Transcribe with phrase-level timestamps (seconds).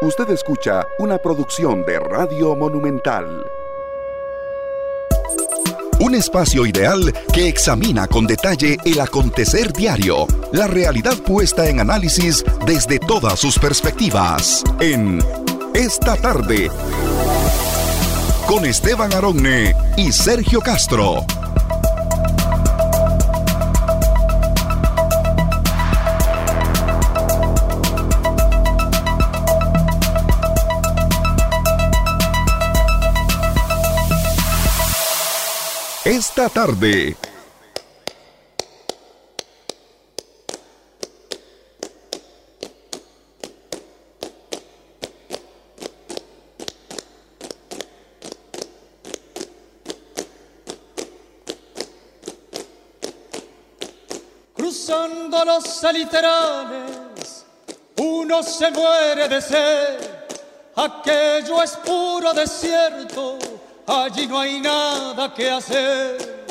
[0.00, 3.44] Usted escucha una producción de Radio Monumental.
[5.98, 12.44] Un espacio ideal que examina con detalle el acontecer diario, la realidad puesta en análisis
[12.64, 14.62] desde todas sus perspectivas.
[14.78, 15.18] En
[15.74, 16.70] Esta tarde,
[18.46, 21.24] con Esteban Aronne y Sergio Castro.
[36.18, 37.16] Esta tarde.
[54.56, 57.46] Cruzando los aliterales,
[58.00, 60.00] uno se muere de sed,
[60.74, 63.57] aquello es puro desierto
[63.88, 66.46] allí no hay nada que hacer.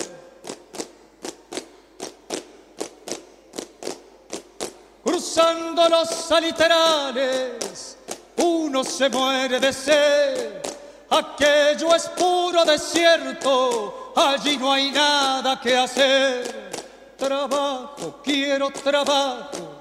[5.03, 7.97] Cruzando los aliterales,
[8.37, 10.61] uno se muere de sed.
[11.09, 16.71] Aquello es puro desierto, allí no hay nada que hacer.
[17.17, 19.77] Trabajo, quiero trabajo,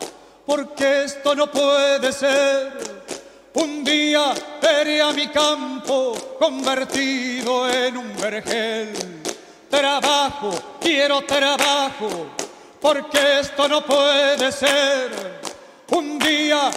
[0.46, 2.95] porque esto no puede ser
[3.56, 4.32] un día
[5.00, 8.92] a mi campo convertido en un vergel.
[9.70, 12.28] Trabajo, quiero trabajo,
[12.80, 15.40] porque esto no puede ser.
[15.90, 16.70] Un día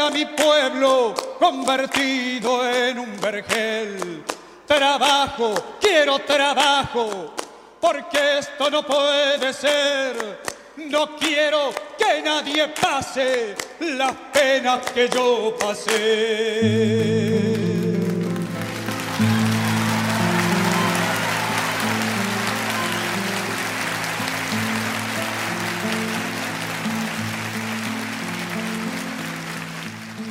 [0.00, 4.24] a mi pueblo convertido en un vergel.
[4.66, 7.34] Trabajo, quiero trabajo,
[7.80, 10.57] porque esto no puede ser.
[10.86, 17.18] No quiero que nadie pase las penas que yo pasé.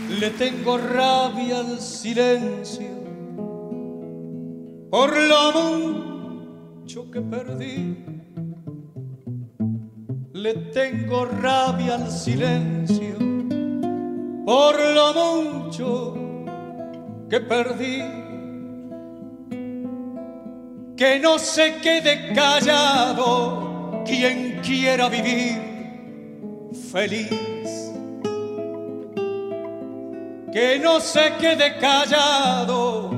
[0.10, 2.88] Le tengo rabia al silencio
[4.90, 8.17] por lo mucho que perdí
[10.48, 13.18] le tengo rabia al silencio
[14.46, 16.16] por lo mucho
[17.30, 18.02] que perdí.
[20.96, 25.60] Que no se quede callado quien quiera vivir
[26.94, 27.92] feliz.
[30.54, 33.10] Que no se quede callado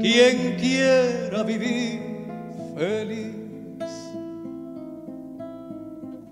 [0.00, 2.00] quien quiera vivir
[2.74, 3.33] feliz.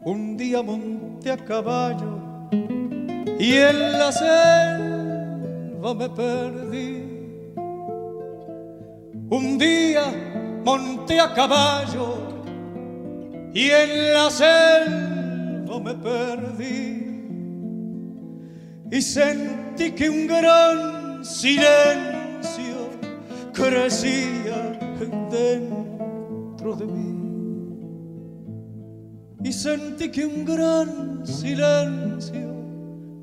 [0.05, 2.19] Un día monté a caballo
[3.39, 7.53] y en la selva me perdí.
[9.31, 10.03] Un día
[10.65, 12.17] monté a caballo
[13.55, 17.03] y en la selva me perdí.
[18.91, 22.91] Y sentí que un gran silencio
[23.53, 24.79] crecía
[25.31, 27.22] dentro de mí
[29.45, 32.55] y sentí que un gran silencio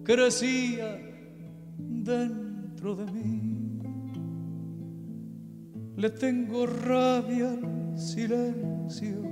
[0.04, 1.00] crecía
[1.78, 3.82] dentro de mí.
[5.96, 9.30] Le tengo rabia al silencio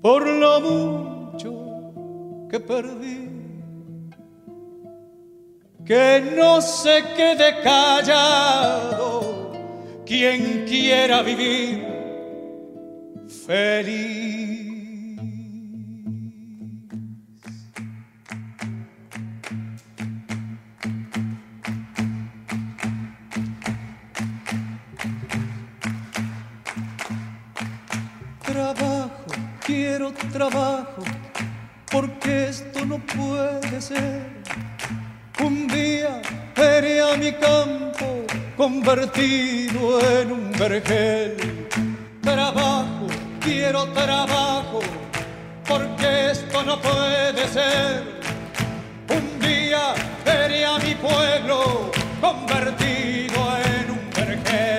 [0.00, 3.28] por lo mucho que perdí.
[5.84, 9.52] Que no se quede callado
[10.04, 11.86] quien quiera vivir
[13.46, 14.67] feliz.
[30.06, 31.02] Trabajo,
[31.90, 34.30] porque esto no puede ser.
[35.44, 36.22] Un día
[36.56, 38.24] veré a mi campo
[38.56, 41.68] convertido en un vergel.
[42.22, 43.06] Trabajo,
[43.40, 44.80] quiero trabajo,
[45.66, 48.20] porque esto no puede ser.
[49.08, 49.94] Un día
[50.24, 51.90] veré a mi pueblo
[52.20, 54.77] convertido en un vergel.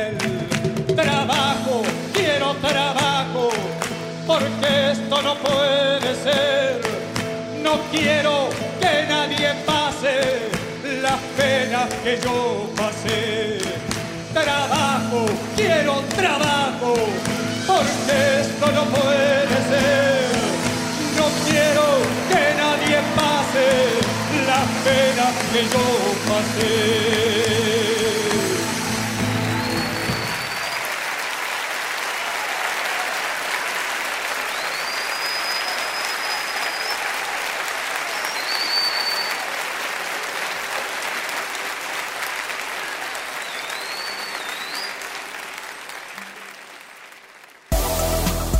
[5.21, 6.81] No puede ser.
[7.63, 8.49] No quiero
[8.79, 10.49] que nadie pase
[11.01, 13.59] las penas que yo pasé.
[14.33, 15.25] Trabajo,
[15.55, 16.93] quiero trabajo,
[17.67, 20.29] porque esto no puede ser.
[21.17, 21.85] No quiero
[22.29, 23.67] que nadie pase
[24.47, 25.85] las penas que yo
[26.29, 27.88] pasé.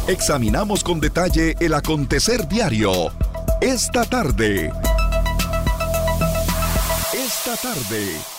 [0.09, 3.11] Examinamos con detalle el acontecer diario.
[3.61, 4.73] Esta tarde.
[7.13, 8.38] Esta tarde.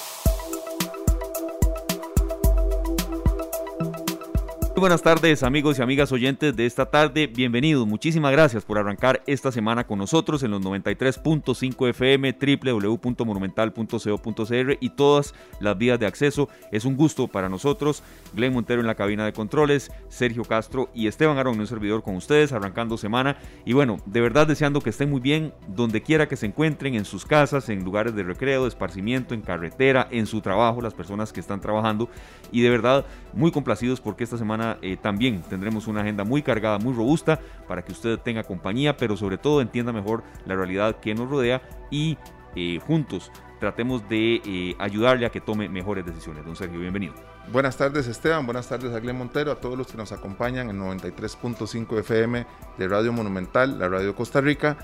[4.80, 9.52] Buenas tardes amigos y amigas oyentes de esta tarde, bienvenidos, muchísimas gracias por arrancar esta
[9.52, 16.48] semana con nosotros en los 93.5 FM, www.monumental.co.cr y todas las vías de acceso.
[16.72, 21.08] Es un gusto para nosotros, Glenn Montero en la cabina de controles, Sergio Castro y
[21.08, 23.36] Esteban Arón, un servidor con ustedes, arrancando semana.
[23.66, 27.04] Y bueno, de verdad deseando que estén muy bien donde quiera que se encuentren, en
[27.04, 31.34] sus casas, en lugares de recreo, de esparcimiento, en carretera, en su trabajo, las personas
[31.34, 32.08] que están trabajando.
[32.50, 33.04] Y de verdad
[33.34, 37.82] muy complacidos porque esta semana eh, también tendremos una agenda muy cargada, muy robusta, para
[37.82, 42.18] que usted tenga compañía, pero sobre todo entienda mejor la realidad que nos rodea y
[42.56, 46.44] eh, juntos tratemos de eh, ayudarle a que tome mejores decisiones.
[46.44, 47.14] Don Sergio, bienvenido.
[47.52, 51.98] Buenas tardes Esteban, buenas tardes a Montero, a todos los que nos acompañan en 93.5
[51.98, 52.46] FM
[52.78, 54.78] de Radio Monumental, la Radio Costa Rica.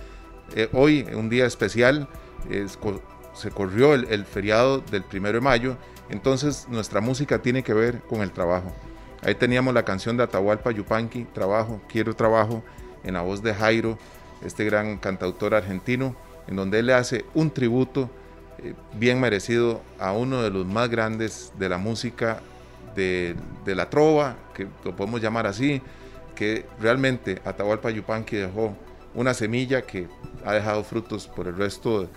[0.72, 2.08] hoy, un día especial,
[3.34, 5.76] se corrió el feriado del primero de mayo,
[6.08, 8.72] entonces nuestra música tiene que ver con el trabajo.
[9.26, 12.62] Ahí teníamos la canción de Atahualpa Yupanqui, Trabajo, Quiero Trabajo,
[13.02, 13.98] en la voz de Jairo,
[14.40, 16.14] este gran cantautor argentino,
[16.46, 18.08] en donde él le hace un tributo
[18.58, 22.38] eh, bien merecido a uno de los más grandes de la música
[22.94, 23.34] de,
[23.66, 25.82] la trova, que lo podemos llamar así,
[26.36, 28.76] que realmente Atahualpa Yupanqui dejó
[29.12, 30.06] una semilla que
[30.44, 32.08] ha dejado frutos por el resto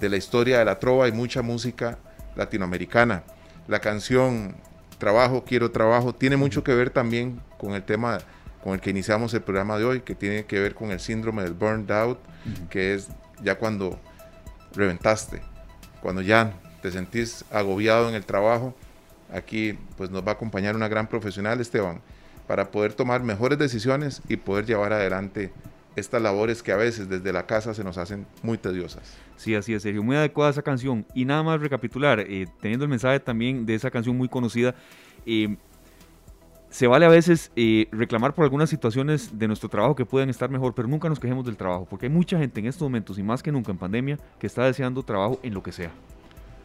[0.00, 1.98] de la historia de la trova y mucha música
[2.34, 3.22] latinoamericana.
[3.68, 4.56] La canción
[4.98, 8.18] trabajo, quiero trabajo, tiene mucho que ver también con el tema
[8.62, 11.42] con el que iniciamos el programa de hoy, que tiene que ver con el síndrome
[11.42, 12.18] del burned out,
[12.70, 13.08] que es
[13.42, 13.98] ya cuando
[14.74, 15.40] reventaste,
[16.02, 18.74] cuando ya te sentís agobiado en el trabajo.
[19.32, 22.00] Aquí pues nos va a acompañar una gran profesional, Esteban,
[22.46, 25.52] para poder tomar mejores decisiones y poder llevar adelante
[25.96, 29.02] estas labores que a veces desde la casa se nos hacen muy tediosas.
[29.38, 30.02] Sí, así es, Sergio.
[30.02, 31.06] Muy adecuada esa canción.
[31.14, 34.74] Y nada más recapitular, eh, teniendo el mensaje también de esa canción muy conocida,
[35.24, 35.56] eh,
[36.70, 40.50] se vale a veces eh, reclamar por algunas situaciones de nuestro trabajo que pueden estar
[40.50, 43.22] mejor, pero nunca nos quejemos del trabajo, porque hay mucha gente en estos momentos y
[43.22, 45.92] más que nunca en pandemia que está deseando trabajo en lo que sea.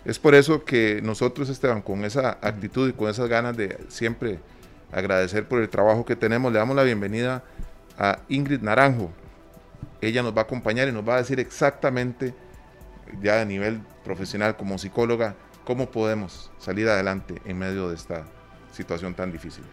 [0.03, 4.39] Es por eso que nosotros, Esteban, con esa actitud y con esas ganas de siempre
[4.91, 7.43] agradecer por el trabajo que tenemos, le damos la bienvenida
[7.99, 9.11] a Ingrid Naranjo.
[10.01, 12.33] Ella nos va a acompañar y nos va a decir exactamente
[13.21, 18.25] ya a nivel profesional como psicóloga, cómo podemos salir adelante en medio de esta
[18.71, 19.63] situación tan difícil.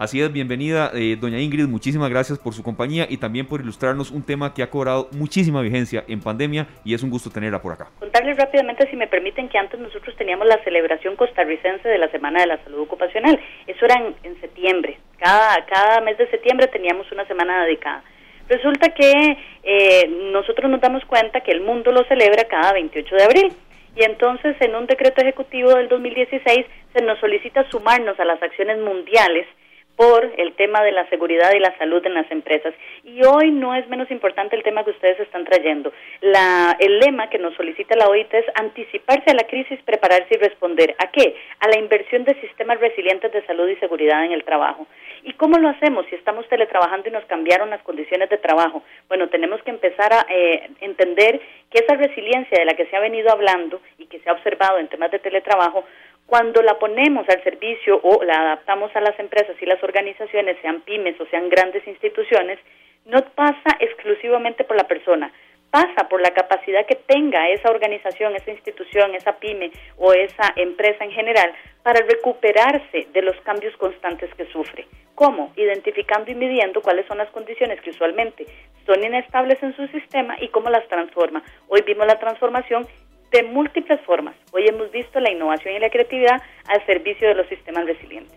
[0.00, 4.10] Así es, bienvenida, eh, doña Ingrid, muchísimas gracias por su compañía y también por ilustrarnos
[4.10, 7.74] un tema que ha cobrado muchísima vigencia en pandemia y es un gusto tenerla por
[7.74, 7.88] acá.
[7.98, 12.40] Contarles rápidamente, si me permiten, que antes nosotros teníamos la celebración costarricense de la Semana
[12.40, 13.38] de la Salud Ocupacional.
[13.66, 14.98] Eso era en, septiembre.
[15.18, 18.02] Cada, cada mes de septiembre teníamos una semana dedicada.
[18.50, 23.22] Resulta que eh, nosotros nos damos cuenta que el mundo lo celebra cada 28 de
[23.22, 23.52] abril.
[23.94, 28.78] Y entonces en un decreto ejecutivo del 2016 se nos solicita sumarnos a las acciones
[28.78, 29.46] mundiales
[29.94, 32.74] por el tema de la seguridad y la salud en las empresas.
[33.04, 35.92] Y hoy no es menos importante el tema que ustedes están trayendo.
[36.20, 40.38] La, el lema que nos solicita la OIT es anticiparse a la crisis, prepararse y
[40.38, 40.96] responder.
[40.98, 41.36] ¿A qué?
[41.60, 44.86] A la inversión de sistemas resilientes de salud y seguridad en el trabajo.
[45.22, 48.82] ¿Y cómo lo hacemos si estamos teletrabajando y nos cambiaron las condiciones de trabajo?
[49.08, 53.00] Bueno, tenemos que empezar a eh, entender que esa resiliencia de la que se ha
[53.00, 55.84] venido hablando y que se ha observado en temas de teletrabajo
[56.26, 60.80] cuando la ponemos al servicio o la adaptamos a las empresas y las organizaciones, sean
[60.82, 62.58] pymes o sean grandes instituciones,
[63.04, 65.32] no pasa exclusivamente por la persona,
[65.70, 71.04] pasa por la capacidad que tenga esa organización, esa institución, esa pyme o esa empresa
[71.04, 74.86] en general para recuperarse de los cambios constantes que sufre.
[75.14, 75.52] ¿Cómo?
[75.56, 78.46] Identificando y midiendo cuáles son las condiciones que usualmente
[78.86, 81.42] son inestables en su sistema y cómo las transforma.
[81.68, 82.86] Hoy vimos la transformación
[83.30, 84.34] de múltiples formas.
[84.52, 88.36] Hoy hemos visto la innovación y la creatividad al servicio de los sistemas resilientes.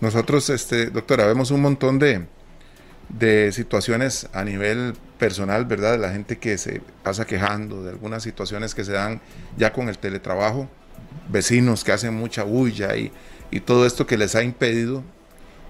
[0.00, 2.26] Nosotros, este, doctora, vemos un montón de,
[3.08, 5.98] de situaciones a nivel personal, ¿verdad?
[5.98, 9.20] La gente que se pasa quejando de algunas situaciones que se dan
[9.56, 10.68] ya con el teletrabajo,
[11.28, 13.12] vecinos que hacen mucha bulla y,
[13.50, 15.02] y todo esto que les ha impedido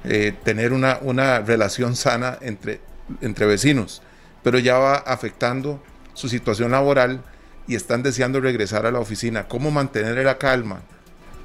[0.04, 2.80] eh, tener una, una relación sana entre,
[3.20, 4.02] entre vecinos,
[4.42, 5.82] pero ya va afectando
[6.14, 7.22] su situación laboral
[7.66, 9.48] y están deseando regresar a la oficina.
[9.48, 10.82] ¿Cómo mantener la calma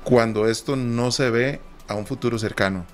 [0.03, 2.85] cuando esto no se ve a un futuro cercano?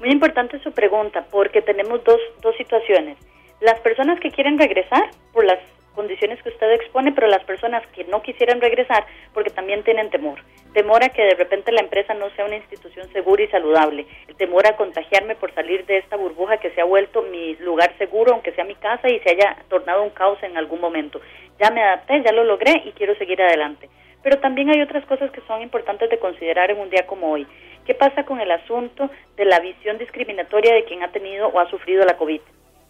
[0.00, 3.16] Muy importante su pregunta porque tenemos dos, dos situaciones.
[3.62, 5.60] Las personas que quieren regresar por las
[5.94, 10.40] condiciones que usted expone, pero las personas que no quisieran regresar porque también tienen temor.
[10.74, 14.04] Temor a que de repente la empresa no sea una institución segura y saludable.
[14.26, 17.96] El temor a contagiarme por salir de esta burbuja que se ha vuelto mi lugar
[17.98, 21.20] seguro, aunque sea mi casa y se haya tornado un caos en algún momento.
[21.60, 23.88] Ya me adapté, ya lo logré y quiero seguir adelante.
[24.24, 27.46] Pero también hay otras cosas que son importantes de considerar en un día como hoy.
[27.86, 31.70] ¿Qué pasa con el asunto de la visión discriminatoria de quien ha tenido o ha
[31.70, 32.40] sufrido la COVID?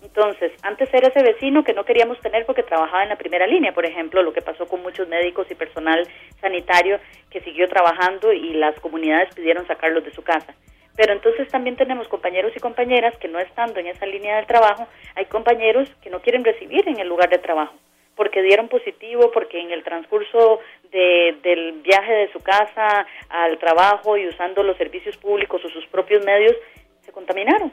[0.02, 3.72] Entonces, antes era ese vecino que no queríamos tener porque trabajaba en la primera línea,
[3.72, 6.06] por ejemplo, lo que pasó con muchos médicos y personal
[6.40, 6.98] sanitario
[7.30, 10.54] que siguió trabajando y las comunidades pidieron sacarlos de su casa.
[10.96, 14.88] Pero entonces también tenemos compañeros y compañeras que no estando en esa línea del trabajo,
[15.14, 17.74] hay compañeros que no quieren recibir en el lugar de trabajo
[18.14, 24.28] porque dieron positivo, porque en el transcurso del viaje de su casa al trabajo y
[24.28, 26.54] usando los servicios públicos o sus propios medios,
[27.00, 27.72] se contaminaron.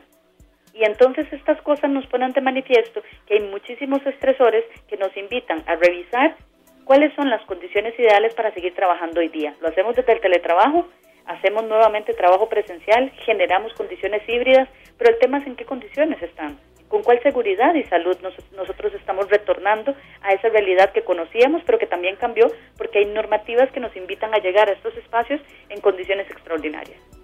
[0.79, 5.61] Y entonces estas cosas nos ponen de manifiesto que hay muchísimos estresores que nos invitan
[5.67, 6.37] a revisar
[6.85, 9.53] cuáles son las condiciones ideales para seguir trabajando hoy día.
[9.59, 10.87] Lo hacemos desde el teletrabajo,
[11.25, 16.57] hacemos nuevamente trabajo presencial, generamos condiciones híbridas, pero el tema es en qué condiciones están
[16.87, 18.17] con cuál seguridad y salud
[18.55, 23.69] nosotros estamos retornando a esa realidad que conocíamos, pero que también cambió porque hay normativas
[23.71, 27.18] que nos invitan a llegar a estos espacios en condiciones extraordinarias.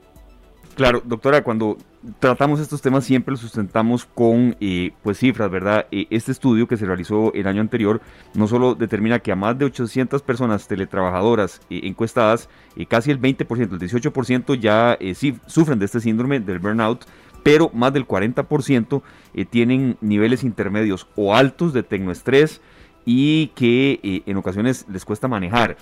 [0.75, 1.77] Claro, doctora, cuando
[2.19, 5.87] tratamos estos temas siempre los sustentamos con eh, pues cifras, ¿verdad?
[5.89, 8.01] Eh, este estudio que se realizó el año anterior
[8.33, 12.49] no solo determina que a más de 800 personas teletrabajadoras eh, encuestadas,
[12.89, 17.05] casi el 20%, el 18% ya sí, sufren de este síndrome del burnout,
[17.41, 19.01] pero más del 40%
[19.33, 22.59] eh, tienen niveles intermedios o altos de tecnoestrés
[23.05, 25.77] y que en ocasiones les cuesta manejar.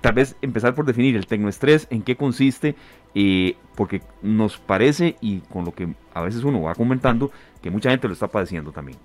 [0.00, 2.74] Tal vez empezar por definir el tecnoestrés, en qué consiste,
[3.14, 7.30] eh, porque nos parece, y con lo que a veces uno va comentando,
[7.62, 8.98] que mucha gente lo está padeciendo también.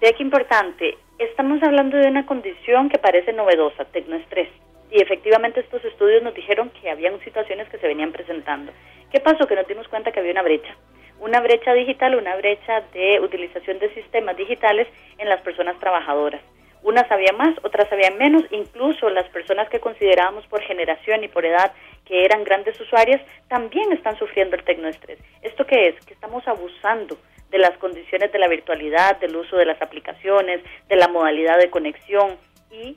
[0.00, 4.48] De qué importante, estamos hablando de una condición que parece novedosa, tecnoestrés.
[4.90, 8.72] Y efectivamente estos estudios nos dijeron que habían situaciones que se venían presentando.
[9.10, 9.46] ¿Qué pasó?
[9.46, 10.74] Que nos dimos cuenta que había una brecha.
[11.20, 14.86] Una brecha digital, una brecha de utilización de sistemas digitales
[15.18, 16.40] en las personas trabajadoras.
[16.82, 21.44] Unas sabían más, otras sabían menos, incluso las personas que considerábamos por generación y por
[21.44, 21.72] edad
[22.04, 25.18] que eran grandes usuarias también están sufriendo el tecnoestrés.
[25.42, 26.04] ¿Esto qué es?
[26.06, 27.18] Que estamos abusando
[27.50, 31.70] de las condiciones de la virtualidad, del uso de las aplicaciones, de la modalidad de
[31.70, 32.36] conexión
[32.70, 32.96] y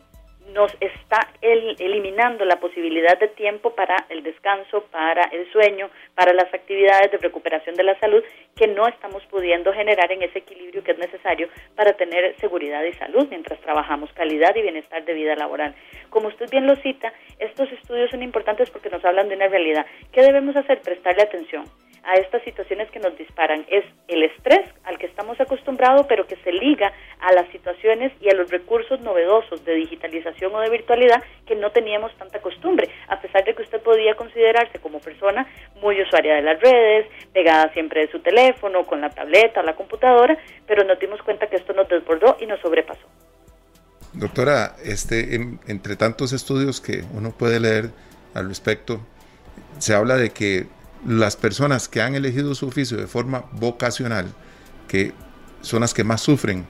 [0.53, 6.53] nos está eliminando la posibilidad de tiempo para el descanso, para el sueño, para las
[6.53, 8.23] actividades de recuperación de la salud
[8.55, 12.93] que no estamos pudiendo generar en ese equilibrio que es necesario para tener seguridad y
[12.93, 15.75] salud mientras trabajamos calidad y bienestar de vida laboral.
[16.09, 19.85] Como usted bien lo cita, estos estudios son importantes porque nos hablan de una realidad.
[20.11, 20.81] ¿Qué debemos hacer?
[20.81, 21.65] Prestarle atención
[22.03, 23.65] a estas situaciones que nos disparan.
[23.69, 28.29] Es el estrés al que estamos acostumbrados, pero que se liga a las situaciones y
[28.29, 33.19] a los recursos novedosos de digitalización o de virtualidad que no teníamos tanta costumbre, a
[33.21, 35.47] pesar de que usted podía considerarse como persona
[35.81, 40.37] muy usuaria de las redes, pegada siempre de su teléfono, con la tableta la computadora,
[40.67, 43.07] pero nos dimos cuenta que esto nos desbordó y nos sobrepasó.
[44.13, 45.35] Doctora, este,
[45.67, 47.91] entre tantos estudios que uno puede leer
[48.33, 48.99] al respecto,
[49.77, 50.67] se habla de que
[51.05, 54.27] las personas que han elegido su oficio de forma vocacional,
[54.87, 55.13] que
[55.61, 56.65] son las que más sufren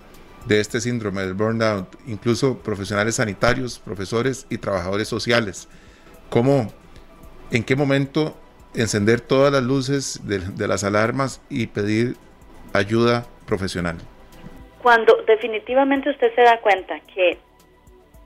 [0.46, 5.68] de este síndrome del burnout, incluso profesionales sanitarios, profesores y trabajadores sociales.
[6.30, 6.72] ¿Cómo,
[7.52, 8.36] en qué momento
[8.74, 12.16] encender todas las luces de, de las alarmas y pedir
[12.74, 13.98] ayuda profesional?
[14.82, 17.38] Cuando definitivamente usted se da cuenta que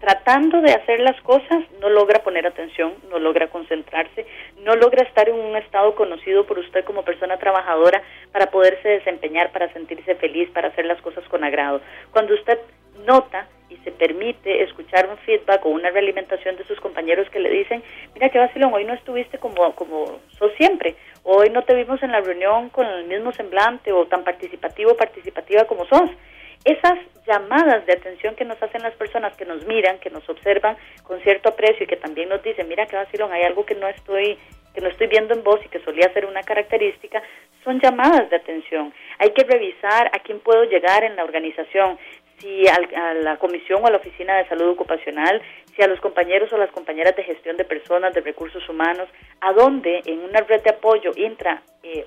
[0.06, 4.28] tratando de hacer las cosas no logra poner atención, no logra concentrarse,
[4.60, 9.52] no logra estar en un estado conocido por usted como persona trabajadora para poderse desempeñar,
[9.52, 11.82] para sentirse feliz, para hacer las cosas con agrado.
[12.12, 12.60] Cuando usted
[13.04, 17.50] nota y se permite escuchar un feedback o una realimentación de sus compañeros que le
[17.50, 17.82] dicen,
[18.14, 22.12] mira que vacilón, hoy no estuviste como, como sos siempre, hoy no te vimos en
[22.12, 26.12] la reunión con el mismo semblante o tan participativo participativa como sos
[26.66, 30.76] esas llamadas de atención que nos hacen las personas que nos miran, que nos observan
[31.04, 33.88] con cierto aprecio y que también nos dicen, mira que vacilón, hay algo que no
[33.88, 34.38] estoy
[34.74, 37.24] que no estoy viendo en vos y que solía ser una característica,
[37.64, 38.94] son llamadas de atención.
[39.20, 41.98] Hay que revisar a quién puedo llegar en la organización.
[42.40, 45.42] Si a la comisión o a la oficina de salud ocupacional,
[45.76, 49.10] si a los compañeros o las compañeras de gestión de personas, de recursos humanos,
[49.42, 52.06] a dónde en una red de apoyo intra eh,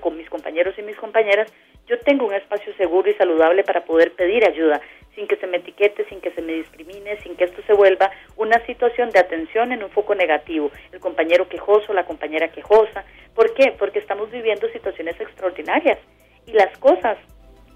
[0.00, 1.52] con mis compañeros y mis compañeras,
[1.86, 4.80] yo tengo un espacio seguro y saludable para poder pedir ayuda,
[5.14, 8.10] sin que se me etiquete, sin que se me discrimine, sin que esto se vuelva
[8.36, 13.04] una situación de atención en un foco negativo, el compañero quejoso, la compañera quejosa.
[13.34, 13.74] ¿Por qué?
[13.78, 15.98] Porque estamos viviendo situaciones extraordinarias
[16.46, 17.18] y las cosas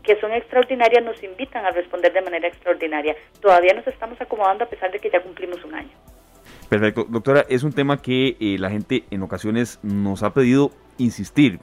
[0.07, 3.17] que son extraordinarias nos invitan a responder de manera extraordinaria.
[3.41, 5.91] Todavía nos estamos acomodando a pesar de que ya cumplimos un año.
[6.69, 7.05] Perfecto.
[7.09, 11.61] Doctora, es un tema que eh, la gente en ocasiones nos ha pedido insistir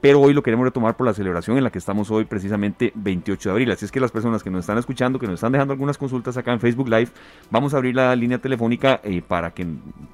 [0.00, 3.48] pero hoy lo queremos retomar por la celebración en la que estamos hoy, precisamente 28
[3.48, 3.70] de abril.
[3.72, 6.36] Así es que las personas que nos están escuchando, que nos están dejando algunas consultas
[6.36, 7.08] acá en Facebook Live,
[7.50, 9.66] vamos a abrir la línea telefónica eh, para que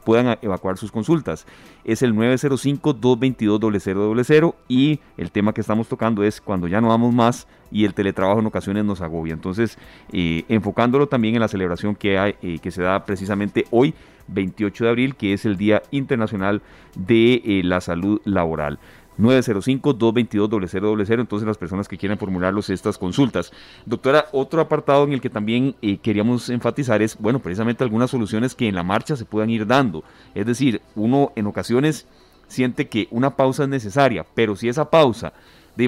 [0.04, 1.46] puedan evacuar sus consultas.
[1.84, 7.46] Es el 905-222-0000 y el tema que estamos tocando es cuando ya no vamos más
[7.70, 9.34] y el teletrabajo en ocasiones nos agobia.
[9.34, 9.76] Entonces,
[10.12, 13.92] eh, enfocándolo también en la celebración que, hay, eh, que se da precisamente hoy,
[14.28, 16.62] 28 de abril, que es el Día Internacional
[16.96, 18.78] de la Salud Laboral.
[19.18, 23.52] 905-222-0000, entonces las personas que quieran formularlos estas consultas.
[23.86, 28.54] Doctora, otro apartado en el que también eh, queríamos enfatizar es, bueno, precisamente algunas soluciones
[28.54, 30.04] que en la marcha se puedan ir dando.
[30.34, 32.06] Es decir, uno en ocasiones
[32.48, 35.32] siente que una pausa es necesaria, pero si esa pausa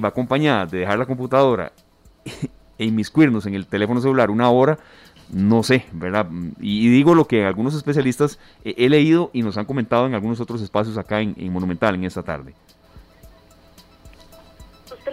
[0.03, 1.73] va acompañada de dejar la computadora
[2.79, 4.79] e inmiscuirnos en el teléfono celular una hora,
[5.33, 6.29] no sé, ¿verdad?
[6.61, 10.63] Y, digo lo que algunos especialistas he leído y nos han comentado en algunos otros
[10.63, 12.55] espacios acá en Monumental en esta tarde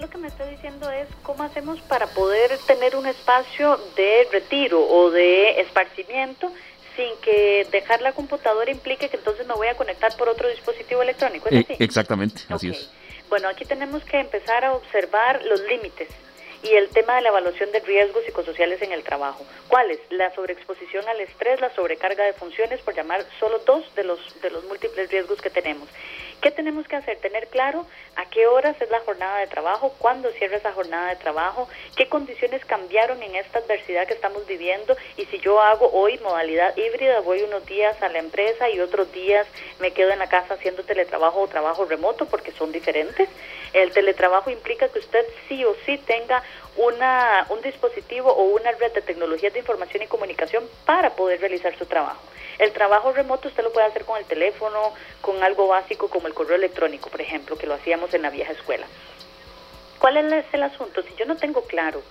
[0.03, 4.85] lo que me está diciendo es cómo hacemos para poder tener un espacio de retiro
[4.85, 6.51] o de esparcimiento
[6.97, 11.01] sin que dejar la computadora implique que entonces me voy a conectar por otro dispositivo
[11.01, 11.47] electrónico.
[11.49, 12.91] ¿Es eh, Exactamente, así es.
[13.29, 16.09] Bueno, aquí tenemos que empezar a observar los límites
[16.63, 19.45] y el tema de la evaluación de riesgos psicosociales en el trabajo.
[19.69, 19.99] ¿Cuáles?
[20.09, 24.49] La sobreexposición al estrés, la sobrecarga de funciones, por llamar solo dos de los, de
[24.49, 25.87] los múltiples riesgos que tenemos.
[26.43, 27.19] ¿Qué tenemos que hacer?
[27.19, 27.85] Tener claro
[28.17, 32.09] a qué horas es la jornada de trabajo, cuándo cierra esa jornada de trabajo, qué
[32.09, 37.21] condiciones cambiaron en esta adversidad que estamos viviendo y si yo hago hoy modalidad híbrida,
[37.21, 39.47] voy unos días a la empresa y otros días
[39.79, 43.29] me quedo en la casa haciendo teletrabajo o trabajo remoto porque son diferentes.
[43.71, 46.43] El teletrabajo implica que usted sí o sí tenga
[46.75, 51.73] una, un dispositivo o una red de tecnologías de información y comunicación para poder realizar
[51.77, 52.21] su trabajo.
[52.59, 56.33] El trabajo remoto usted lo puede hacer con el teléfono, con algo básico como el
[56.33, 58.85] correo electrónico, por ejemplo, que lo hacíamos en la vieja escuela.
[59.99, 61.01] ¿Cuál es el asunto?
[61.01, 62.01] Si yo no tengo claro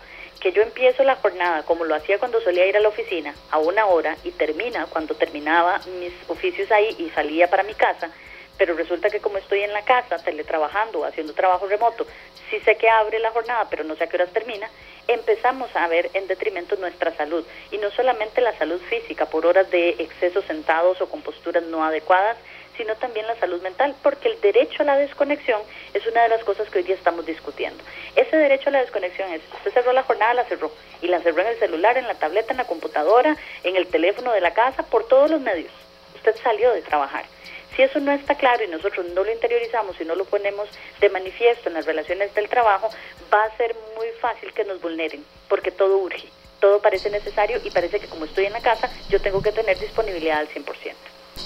[0.40, 3.58] que yo empiezo la jornada como lo hacía cuando solía ir a la oficina a
[3.58, 8.10] una hora y termina cuando terminaba mis oficios ahí y salía para mi casa,
[8.58, 12.06] pero resulta que como estoy en la casa teletrabajando, haciendo trabajo remoto,
[12.50, 14.68] sí sé que abre la jornada, pero no sé a qué horas termina,
[15.08, 19.70] empezamos a ver en detrimento nuestra salud y no solamente la salud física por horas
[19.70, 22.36] de excesos sentados o con posturas no adecuadas,
[22.76, 25.60] sino también la salud mental, porque el derecho a la desconexión
[25.92, 27.82] es una de las cosas que hoy día estamos discutiendo.
[28.16, 31.42] Ese derecho a la desconexión es, usted cerró la jornada, la cerró, y la cerró
[31.42, 34.84] en el celular, en la tableta, en la computadora, en el teléfono de la casa,
[34.84, 35.72] por todos los medios.
[36.14, 37.24] Usted salió de trabajar.
[37.76, 40.68] Si eso no está claro y nosotros no lo interiorizamos y no lo ponemos
[41.00, 42.90] de manifiesto en las relaciones del trabajo,
[43.32, 46.28] va a ser muy fácil que nos vulneren, porque todo urge,
[46.60, 49.78] todo parece necesario y parece que como estoy en la casa, yo tengo que tener
[49.78, 50.64] disponibilidad al 100%.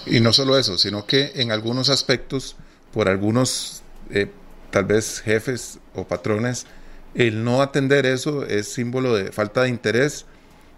[0.06, 2.56] Y no solo eso, sino que en algunos aspectos,
[2.92, 4.26] por algunos eh,
[4.70, 6.66] tal vez jefes o patrones,
[7.14, 10.26] el no atender eso es símbolo de falta de interés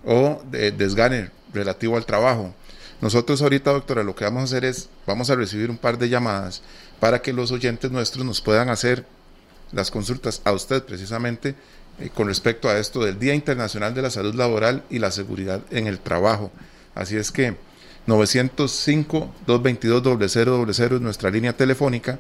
[0.05, 2.55] o de desgane relativo al trabajo.
[3.01, 6.09] Nosotros ahorita, doctora, lo que vamos a hacer es, vamos a recibir un par de
[6.09, 6.63] llamadas
[6.99, 9.07] para que los oyentes nuestros nos puedan hacer
[9.73, 11.55] las consultas a usted precisamente
[12.01, 15.63] eh, con respecto a esto del Día Internacional de la Salud Laboral y la Seguridad
[15.71, 16.51] en el Trabajo.
[16.95, 17.57] Así es que
[18.09, 22.19] 905-222-0000 es nuestra línea telefónica,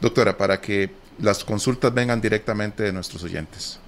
[0.00, 3.80] doctora, para que las consultas vengan directamente de nuestros oyentes.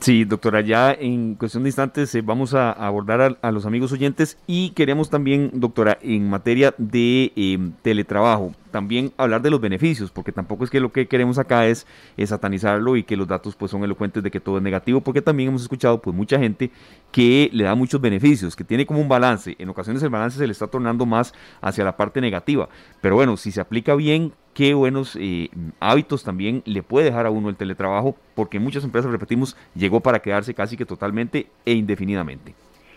[0.00, 4.38] Sí, doctora, ya en cuestión de instantes eh, vamos a abordar a, los amigos oyentes
[4.46, 10.32] y queremos también, doctora, en materia de em, teletrabajo, también hablar de los beneficios, porque
[10.32, 11.86] tampoco es que lo que queremos acá es,
[12.24, 15.50] satanizarlo y que los datos pues son elocuentes de que todo es negativo, porque también
[15.50, 16.70] hemos escuchado pues mucha gente
[17.12, 20.46] que le da muchos beneficios, que tiene como un balance, en ocasiones el balance se
[20.46, 22.70] le está tornando más hacia la parte negativa,
[23.02, 25.48] pero bueno, si se aplica bien, qué buenos eh,
[25.80, 30.20] hábitos también le puede dejar a uno el teletrabajo, porque muchas empresas, repetimos, llegó para
[30.20, 32.54] quedarse casi que totalmente e indefinidamente.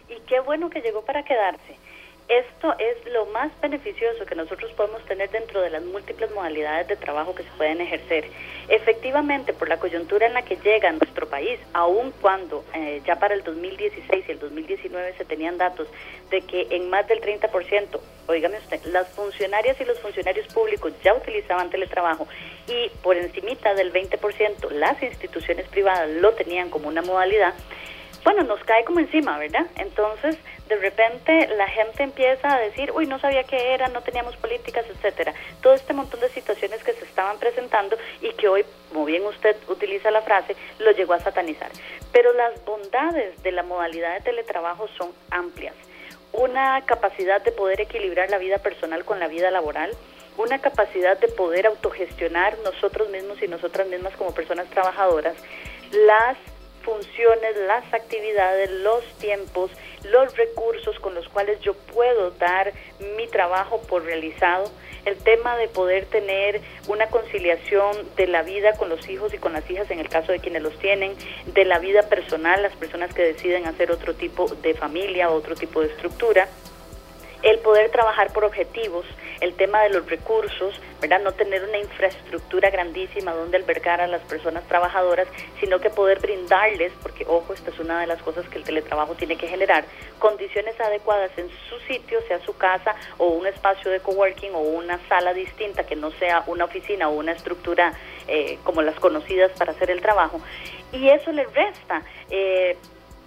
[0.10, 1.76] Y qué bueno que llegó para quedarse.
[2.27, 6.95] Esto es lo más beneficioso que nosotros podemos tener dentro de las múltiples modalidades de
[6.95, 8.25] trabajo que se pueden ejercer.
[8.69, 13.33] Efectivamente, por la coyuntura en la que llega nuestro país, aun cuando eh, ya para
[13.33, 15.88] el 2016 y el 2019 se tenían datos
[16.29, 21.13] de que en más del 30%, oígame usted, las funcionarias y los funcionarios públicos ya
[21.13, 22.27] utilizaban teletrabajo
[22.67, 27.53] y por encimita del 20% las instituciones privadas lo tenían como una modalidad,
[28.23, 29.65] bueno, nos cae como encima, ¿verdad?
[29.77, 30.38] Entonces,
[30.69, 34.86] de repente la gente empieza a decir, uy, no sabía qué era, no teníamos políticas,
[34.89, 35.33] etcétera.
[35.62, 39.55] Todo este montón de situaciones que se estaban presentando y que hoy, como bien usted
[39.67, 41.71] utiliza la frase, lo llegó a satanizar.
[42.12, 45.75] Pero las bondades de la modalidad de teletrabajo son amplias.
[46.31, 49.91] Una capacidad de poder equilibrar la vida personal con la vida laboral,
[50.38, 55.36] una capacidad de poder autogestionar nosotros mismos y nosotras mismas como personas trabajadoras,
[55.91, 56.38] las
[56.84, 59.72] funciones, las actividades, los tiempos,
[60.04, 62.74] los recursos con los cuales yo puedo dar
[63.17, 64.69] mi trabajo por realizado,
[65.06, 69.54] el tema de poder tener una conciliación de la vida con los hijos y con
[69.54, 71.15] las hijas en el caso de quienes los tienen,
[71.46, 75.82] de la vida personal, las personas que deciden hacer otro tipo de familia, otro tipo
[75.82, 76.48] de estructura,
[77.43, 79.06] el poder trabajar por objetivos,
[79.41, 81.21] el tema de los recursos, ¿verdad?
[81.21, 85.27] No tener una infraestructura grandísima donde albergar a las personas trabajadoras,
[85.60, 89.15] sino que poder brindarles, porque ojo, esta es una de las cosas que el teletrabajo
[89.15, 89.84] tiene que generar,
[90.19, 94.97] condiciones adecuadas en su sitio, sea su casa o un espacio de coworking o una
[95.10, 97.93] sala distinta que no sea una oficina o una estructura
[98.29, 100.39] eh, como las conocidas para hacer el trabajo.
[100.93, 102.77] Y eso le resta eh,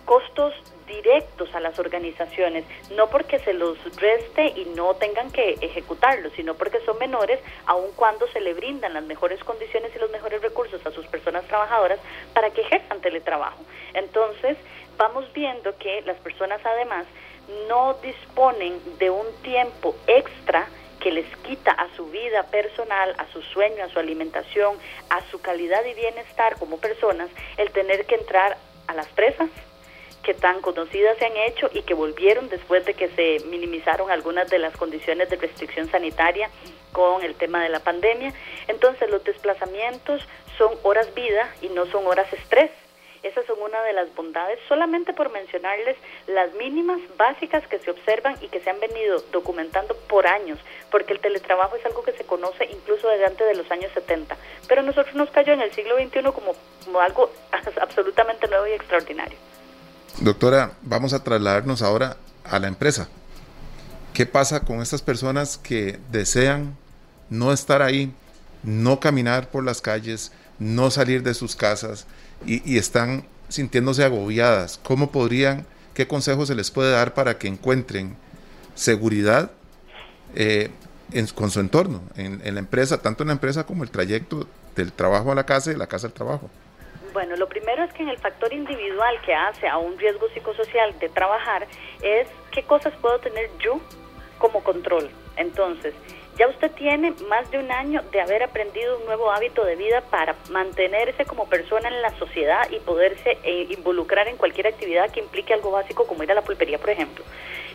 [0.07, 0.55] costos
[0.87, 2.65] directos a las organizaciones,
[2.97, 7.93] no porque se los reste y no tengan que ejecutarlo, sino porque son menores, aun
[7.97, 11.99] cuando se le brindan las mejores condiciones y los mejores recursos a sus personas trabajadoras
[12.33, 13.59] para que ejerzan teletrabajo.
[13.95, 14.57] Entonces,
[14.97, 17.07] vamos viendo que las personas además
[17.69, 20.67] no disponen de un tiempo extra
[21.01, 24.77] que les quita a su vida personal, a su sueño, a su alimentación,
[25.11, 28.57] a su calidad y bienestar como personas, el tener que entrar
[28.89, 29.49] a las presas,
[30.27, 34.51] que tan conocidas se han hecho y que volvieron después de que se minimizaron algunas
[34.51, 36.51] de las condiciones de restricción sanitaria
[36.91, 38.35] con el tema de la pandemia.
[38.67, 40.21] Entonces los desplazamientos
[40.59, 42.73] son horas vida y no son horas estrés.
[43.23, 48.37] Esas son una de las bondades, solamente por mencionarles las mínimas básicas que se observan
[48.41, 50.59] y que se han venido documentando por años,
[50.91, 54.37] porque el teletrabajo es algo que se conoce incluso desde antes de los años 70,
[54.69, 57.31] pero a nosotros nos cayó en el siglo XXI como, como algo
[57.81, 59.39] absolutamente nuevo y extraordinario.
[60.21, 63.07] Doctora, vamos a trasladarnos ahora a la empresa.
[64.15, 66.75] ¿Qué pasa con estas personas que desean
[67.29, 68.15] no estar ahí,
[68.63, 72.07] no caminar por las calles, no salir de sus casas
[72.47, 74.81] y, están sintiéndose agobiadas?
[74.83, 78.17] ¿Cómo podrían, qué consejos se les puede dar para que encuentren
[78.75, 79.51] seguridad
[80.35, 80.71] eh,
[81.35, 84.93] con su entorno, en, en la empresa, tanto en la empresa como el trayecto del
[84.93, 86.49] trabajo a la casa y de la casa al trabajo?
[87.17, 90.99] Bueno, lo primero es que en el factor individual que hace a un riesgo psicosocial
[90.99, 91.67] de trabajar
[92.03, 93.81] es qué cosas puedo tener yo
[94.37, 95.09] como control.
[95.39, 95.95] Entonces,
[96.37, 100.03] ya usted tiene más de un año de haber aprendido un nuevo hábito de vida
[100.03, 105.21] para mantenerse como persona en la sociedad y poderse eh, involucrar en cualquier actividad que
[105.21, 107.25] implique algo básico como ir a la pulpería, por ejemplo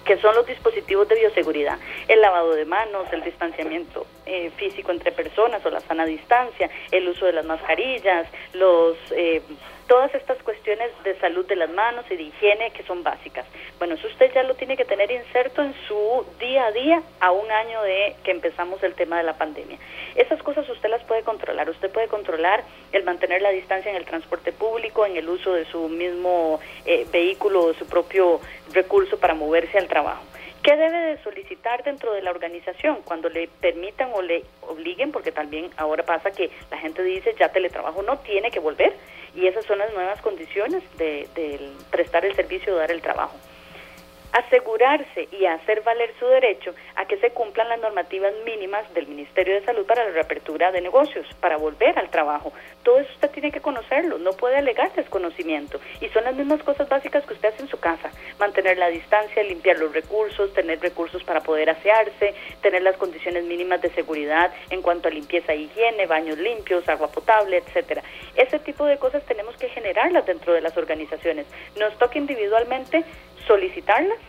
[0.05, 5.11] que son los dispositivos de bioseguridad, el lavado de manos, el distanciamiento eh, físico entre
[5.11, 9.41] personas o la sana distancia, el uso de las mascarillas, los eh,
[9.91, 13.45] todas estas cuestiones de salud de las manos y de higiene que son básicas.
[13.77, 17.31] Bueno, eso usted ya lo tiene que tener inserto en su día a día a
[17.33, 19.77] un año de que empezamos el tema de la pandemia.
[20.15, 21.69] Esas cosas usted las puede controlar.
[21.69, 25.65] Usted puede controlar el mantener la distancia en el transporte público, en el uso de
[25.65, 28.39] su mismo eh, vehículo o su propio
[28.71, 30.23] recurso para moverse al trabajo.
[30.63, 35.11] ¿Qué debe de solicitar dentro de la organización cuando le permitan o le obliguen?
[35.11, 38.93] Porque también ahora pasa que la gente dice ya teletrabajo no tiene que volver
[39.35, 43.35] y esas son las nuevas condiciones de, de prestar el servicio o dar el trabajo
[44.31, 49.55] asegurarse y hacer valer su derecho a que se cumplan las normativas mínimas del Ministerio
[49.55, 52.53] de Salud para la reapertura de negocios, para volver al trabajo.
[52.83, 55.79] Todo eso usted tiene que conocerlo, no puede alegar desconocimiento.
[55.99, 58.11] Y son las mismas cosas básicas que usted hace en su casa.
[58.39, 63.81] Mantener la distancia, limpiar los recursos, tener recursos para poder asearse, tener las condiciones mínimas
[63.81, 68.03] de seguridad en cuanto a limpieza e higiene, baños limpios, agua potable, etcétera.
[68.35, 71.45] Ese tipo de cosas tenemos que generarlas dentro de las organizaciones.
[71.77, 73.03] Nos toca individualmente
[73.47, 74.19] solicitarlas,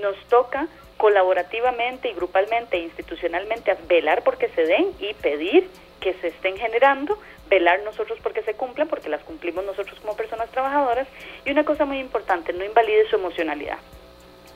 [0.00, 5.68] nos toca colaborativamente y grupalmente e institucionalmente velar porque se den y pedir
[6.00, 10.50] que se estén generando, velar nosotros porque se cumplan, porque las cumplimos nosotros como personas
[10.50, 11.08] trabajadoras.
[11.44, 13.78] Y una cosa muy importante, no invalide su emocionalidad.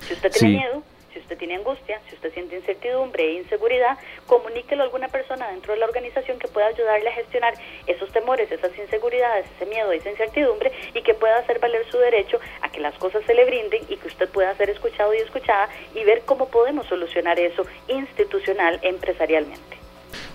[0.00, 4.82] Si usted tiene miedo, si usted tiene angustia, si usted siente incertidumbre e inseguridad, comuníquelo
[4.82, 7.54] a alguna persona dentro de la organización que pueda ayudarle a gestionar
[7.86, 12.38] esos temores, esas inseguridades, ese miedo, esa incertidumbre y que pueda hacer valer su derecho
[12.62, 15.68] a que las cosas se le brinden y que usted pueda ser escuchado y escuchada
[15.94, 19.79] y ver cómo podemos solucionar eso institucional, empresarialmente.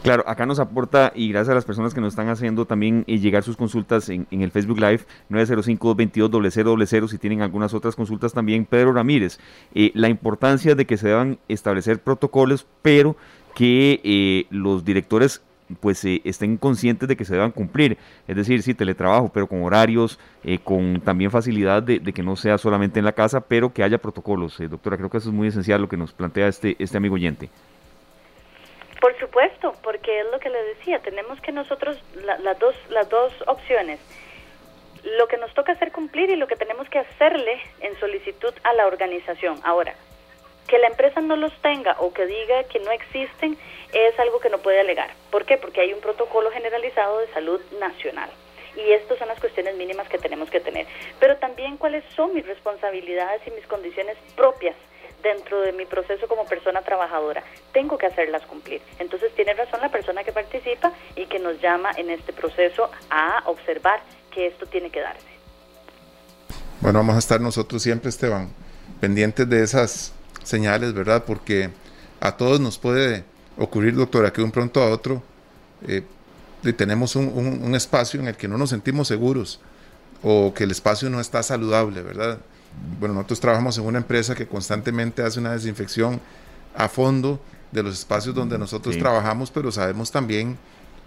[0.05, 3.17] Claro, acá nos aporta y gracias a las personas que nos están haciendo también eh,
[3.17, 4.99] llegar sus consultas en, el Facebook Live
[5.31, 8.65] 905-222-0000 si tienen algunas otras consultas también.
[8.65, 9.39] Pedro Ramírez,
[9.73, 13.17] eh, la importancia de que se deban establecer protocolos, pero
[13.55, 15.41] que eh, los directores
[15.79, 20.19] pues estén conscientes de que se deban cumplir, es decir, sí, teletrabajo, pero con horarios,
[20.63, 24.59] con también facilidad de, que no sea solamente en la casa, pero que haya protocolos.
[24.69, 27.49] doctora, creo que eso es muy esencial lo que nos plantea este, este amigo oyente.
[29.05, 33.31] Por supuesto, porque es lo que le decía, tenemos que nosotros las dos las dos
[33.45, 33.99] opciones.
[35.03, 38.73] Lo que nos toca hacer cumplir y lo que tenemos que hacerle en solicitud a
[38.73, 39.59] la organización.
[39.63, 39.93] Ahora,
[40.67, 43.59] que la empresa no los tenga o que diga que no existen
[43.93, 45.11] es algo que no puede alegar.
[45.29, 45.57] ¿Por qué?
[45.57, 48.31] Porque hay un protocolo generalizado de salud nacional.
[48.75, 50.87] Y estas son las cuestiones mínimas que tenemos que tener.
[51.19, 54.75] Pero también cuáles son mis responsabilidades y mis condiciones propias
[55.25, 57.43] dentro de mi proceso como persona trabajadora.
[57.73, 58.79] Tengo que hacerlas cumplir.
[58.99, 63.41] Entonces tiene razón la persona que participa y que nos llama en este proceso a
[63.47, 65.25] observar que esto tiene que darse.
[66.79, 68.53] Bueno, vamos a estar nosotros siempre, Esteban,
[69.01, 71.23] pendientes de esas señales, ¿verdad?
[71.25, 71.71] Porque
[72.19, 73.23] a todos nos puede
[73.57, 75.23] ocurrir, doctora, que de un pronto a otro
[75.87, 76.03] eh,
[76.77, 77.27] tenemos un,
[77.63, 79.59] un espacio en el que no nos sentimos seguros
[80.21, 82.39] o que el espacio no está saludable, ¿verdad?
[82.99, 86.19] Bueno, nosotros trabajamos en una empresa que constantemente hace una desinfección
[86.75, 87.39] a fondo
[87.71, 90.57] de los espacios donde nosotros trabajamos, pero sabemos también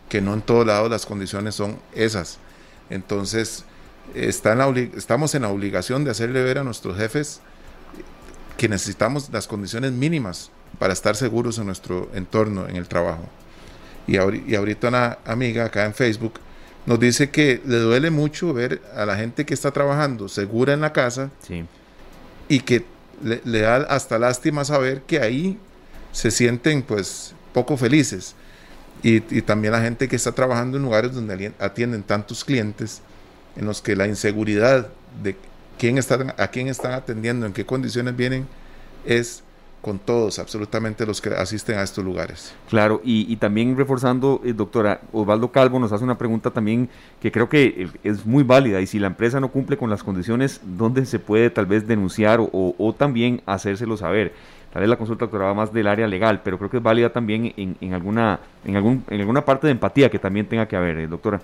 [0.08, 2.38] que no en todo lado las condiciones son esas.
[2.90, 3.64] Entonces,
[4.14, 7.40] estamos en la obligación de hacerle ver a nuestros jefes
[8.56, 13.28] que necesitamos las condiciones mínimas para estar seguros en nuestro entorno, en el trabajo.
[14.06, 16.40] Y, y ahorita una amiga acá en Facebook
[16.88, 20.80] nos dice que le duele mucho ver a la gente que está trabajando segura en
[20.80, 21.30] la casa
[22.48, 22.86] y que
[23.22, 25.58] le, da hasta lástima saber que ahí
[26.12, 28.34] se sienten pues poco felices.
[29.02, 33.02] Y, también la gente que está trabajando en lugares donde atienden tantos clientes,
[33.54, 34.88] en los que la inseguridad
[35.22, 35.36] de
[35.78, 38.48] quién está, a quién están atendiendo, en qué condiciones vienen,
[39.04, 39.42] es
[39.80, 42.54] con todos, absolutamente los que asisten a estos lugares.
[42.68, 46.88] Claro, y, también reforzando, eh, doctora, Osvaldo Calvo nos hace una pregunta también
[47.20, 50.02] que creo que eh, es muy válida, y si la empresa no cumple con las
[50.02, 54.32] condiciones, ¿dónde se puede tal vez denunciar o, también hacérselo saber?
[54.72, 57.10] Tal vez la consulta doctora va más del área legal, pero creo que es válida
[57.10, 60.98] también en, alguna, en, algún, en alguna parte de empatía que también tenga que haber,
[60.98, 61.40] eh, doctora.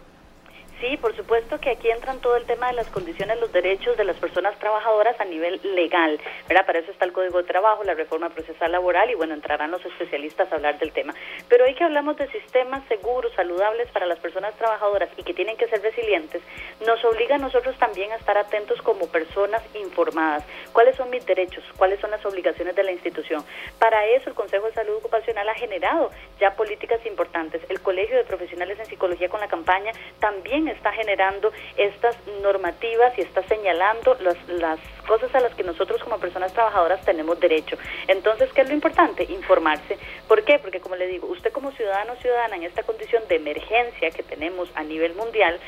[0.84, 4.04] Sí, por supuesto que aquí entran todo el tema de las condiciones, los derechos de
[4.04, 6.66] las personas trabajadoras a nivel legal, ¿verdad?
[6.66, 9.82] Para eso está el Código de Trabajo, la reforma procesal laboral y bueno, entrarán los
[9.82, 11.14] especialistas a hablar del tema.
[11.48, 15.56] Pero hoy que hablamos de sistemas seguros, saludables para las personas trabajadoras y que tienen
[15.56, 16.42] que ser resilientes,
[16.86, 20.44] nos obliga a nosotros también a estar atentos como personas informadas.
[20.74, 21.64] ¿Cuáles son mis derechos?
[21.78, 23.42] ¿Cuáles son las obligaciones de la institución?
[23.78, 27.62] Para eso el Consejo de Salud Ocupacional ha generado ya políticas importantes.
[27.70, 33.22] El Colegio de Profesionales en Psicología con la campaña también está generando estas normativas y
[33.22, 37.76] está señalando las, las cosas a las que nosotros como personas trabajadoras tenemos derecho.
[38.08, 39.24] Entonces, ¿qué es lo importante?
[39.24, 39.98] Informarse.
[40.28, 40.58] ¿Por qué?
[40.58, 44.22] Porque como le digo, usted como ciudadano o ciudadana en esta condición de emergencia que
[44.22, 45.58] tenemos a nivel mundial,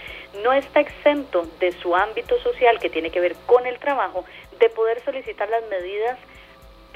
[0.43, 4.25] no está exento de su ámbito social que tiene que ver con el trabajo
[4.59, 6.19] de poder solicitar las medidas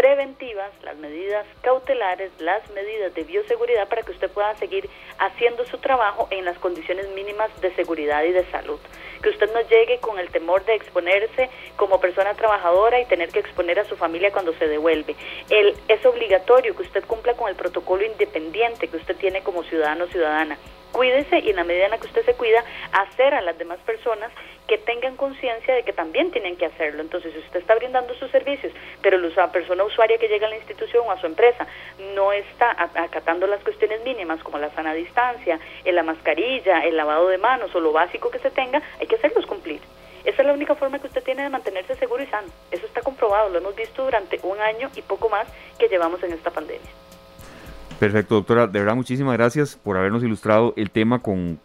[0.01, 5.77] preventivas, las medidas cautelares, las medidas de bioseguridad para que usted pueda seguir haciendo su
[5.77, 8.81] trabajo en las condiciones mínimas de seguridad y de salud.
[9.23, 13.41] Que usted no llegue con el temor de exponerse como persona trabajadora y tener que
[13.41, 15.17] exponer a su familia cuando se devuelve.
[15.51, 20.05] El, es obligatorio que usted cumpla con el protocolo independiente que usted tiene como ciudadano
[20.05, 20.57] o ciudadana
[20.93, 23.79] cuídese y en la medida en la que usted se cuida, hacer a las demás
[23.81, 24.31] personas
[24.67, 27.03] que tengan conciencia de que también tienen que hacerlo.
[27.03, 28.73] Entonces, si usted está brindando sus servicios,
[29.03, 31.67] pero la persona usuaria que llega a la institución o a su empresa
[32.15, 37.39] no está acatando las cuestiones mínimas como la sana distancia, la mascarilla, el lavado de
[37.39, 39.81] manos o lo básico que se tenga, hay que hacerlos cumplir.
[40.25, 42.49] Esa es la única forma que usted tiene de mantenerse seguro y sano.
[42.71, 45.49] Eso está comprobado, lo hemos visto durante un año y poco más
[45.79, 46.91] que llevamos en esta pandemia.
[48.01, 48.67] Perfecto, doctora.
[48.67, 51.59] De verdad, muchísimas gracias por habernos ilustrado el tema con,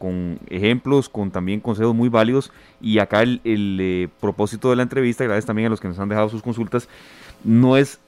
[0.50, 2.52] ejemplos, con también consejos muy válidos.
[2.82, 6.10] Y acá el, eh, propósito de la entrevista, gracias también a los que nos han
[6.10, 6.89] dejado sus consultas,
[7.45, 8.02] no es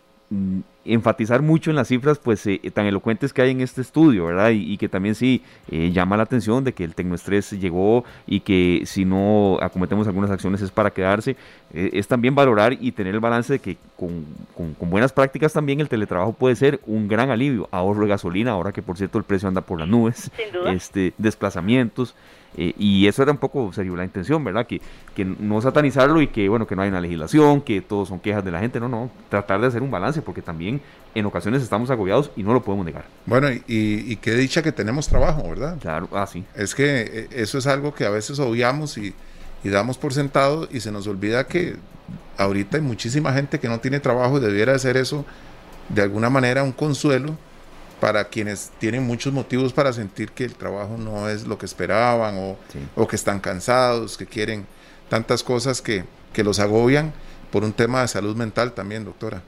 [0.84, 4.52] enfatizar mucho en las cifras pues eh, tan elocuentes que hay en este estudio, ¿verdad?
[4.54, 8.84] Y, que también sí eh, llama la atención de que el tecnoestrés llegó y que
[8.86, 11.36] si no acometemos algunas acciones es para quedarse.
[11.74, 15.90] es también valorar y tener el balance de que con, con, buenas prácticas también el
[15.90, 17.68] teletrabajo puede ser un gran alivio.
[17.72, 20.32] Ahorro de gasolina, ahora que por cierto el precio anda por las nubes.
[20.68, 22.16] Este, desplazamientos.
[22.58, 24.66] Eh, y eso era un poco, serio, la intención, ¿verdad?
[24.66, 24.82] Que,
[25.16, 28.44] que no satanizarlo y que, bueno, que no hay una legislación, que todos son quejas
[28.44, 30.82] de la gente, no, no, tratar de hacer un balance, porque también
[31.14, 33.06] en ocasiones estamos agobiados y no lo podemos negar.
[33.26, 35.78] Bueno, y, y qué dicha que tenemos trabajo, ¿verdad?
[35.80, 36.44] Claro, ah, sí.
[36.56, 39.14] Es que eh, eso es algo que a veces obviamos y,
[39.64, 41.76] y damos por sentado y se nos olvida que
[42.38, 45.26] ahorita hay muchísima gente que no tiene trabajo y debiera hacer eso
[45.90, 47.38] de alguna manera un consuelo
[48.00, 52.38] para quienes tienen muchos motivos para sentir que el trabajo no es lo que esperaban
[52.38, 52.58] o,
[52.96, 54.66] o que están cansados, que quieren
[55.10, 57.14] tantas cosas que, que los agobian
[57.52, 59.42] por un tema de salud mental también, doctora.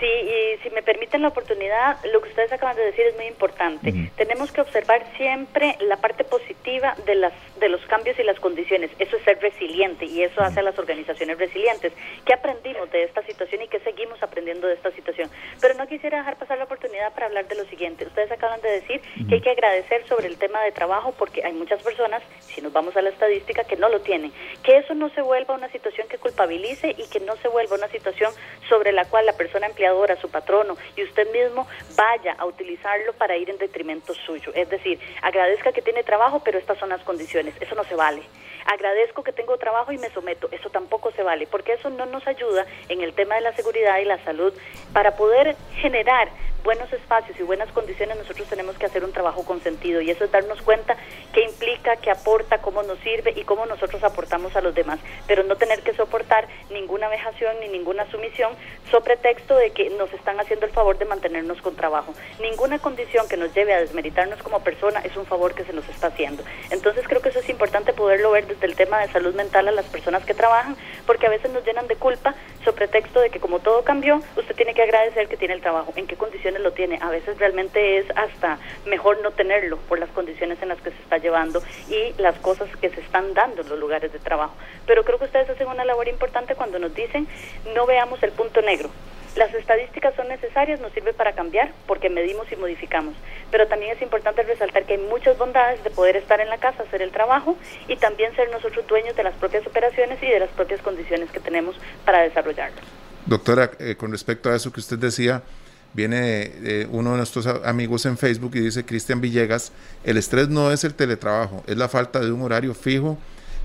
[0.00, 3.26] Sí, y si me permiten la oportunidad, lo que ustedes acaban de decir es muy
[3.26, 3.92] importante.
[4.16, 8.90] Tenemos que observar siempre la parte positiva de las de los cambios y las condiciones.
[8.98, 11.92] Eso es ser resiliente y eso hace a las organizaciones resilientes.
[12.24, 15.28] ¿Qué aprendimos de esta situación y qué seguimos aprendiendo de esta situación?
[15.60, 18.06] Pero no quisiera dejar pasar la oportunidad para hablar de lo siguiente.
[18.06, 21.52] Ustedes acaban de decir que hay que agradecer sobre el tema de trabajo porque hay
[21.52, 24.32] muchas personas, si nos vamos a la estadística, que no lo tienen.
[24.62, 27.88] Que eso no se vuelva una situación que culpabilice y que no se vuelva una
[27.88, 28.32] situación
[28.68, 33.36] sobre la cual la persona empleadora, su patrono y usted mismo vaya a utilizarlo para
[33.36, 34.52] ir en detrimento suyo.
[34.54, 38.22] Es decir, agradezca que tiene trabajo, pero estas son las condiciones eso no se vale.
[38.66, 42.26] Agradezco que tengo trabajo y me someto, eso tampoco se vale, porque eso no nos
[42.26, 44.52] ayuda en el tema de la seguridad y la salud
[44.92, 46.28] para poder generar
[46.64, 50.24] buenos espacios y buenas condiciones, nosotros tenemos que hacer un trabajo con sentido y eso
[50.24, 50.96] es darnos cuenta
[51.32, 55.42] qué implica, qué aporta, cómo nos sirve y cómo nosotros aportamos a los demás, pero
[55.42, 58.52] no tener que soportar ninguna vejación ni ninguna sumisión
[58.90, 62.14] sobre pretexto de que nos están haciendo el favor de mantenernos con trabajo.
[62.40, 65.88] Ninguna condición que nos lleve a desmeritarnos como persona es un favor que se nos
[65.88, 66.44] está haciendo.
[66.70, 69.72] Entonces creo que eso es importante poderlo ver desde el tema de salud mental a
[69.72, 73.40] las personas que trabajan, porque a veces nos llenan de culpa sobre pretexto de que
[73.40, 75.92] como todo cambió, usted tiene que agradecer que tiene el trabajo.
[75.96, 76.98] ¿En qué condiciones lo tiene.
[77.00, 81.02] A veces realmente es hasta mejor no tenerlo por las condiciones en las que se
[81.02, 84.54] está llevando y las cosas que se están dando en los lugares de trabajo.
[84.86, 87.28] Pero creo que ustedes hacen una labor importante cuando nos dicen
[87.74, 88.90] no veamos el punto negro.
[89.36, 93.14] Las estadísticas son necesarias, nos sirve para cambiar porque medimos y modificamos,
[93.52, 96.82] pero también es importante resaltar que hay muchas bondades de poder estar en la casa,
[96.82, 100.50] hacer el trabajo y también ser nosotros dueños de las propias operaciones y de las
[100.50, 102.84] propias condiciones que tenemos para desarrollarlas.
[103.26, 105.42] Doctora, eh, con respecto a eso que usted decía,
[105.92, 109.72] viene eh, uno de nuestros amigos en Facebook y dice, Cristian Villegas,
[110.04, 113.18] el estrés no es el teletrabajo, es la falta de un horario fijo,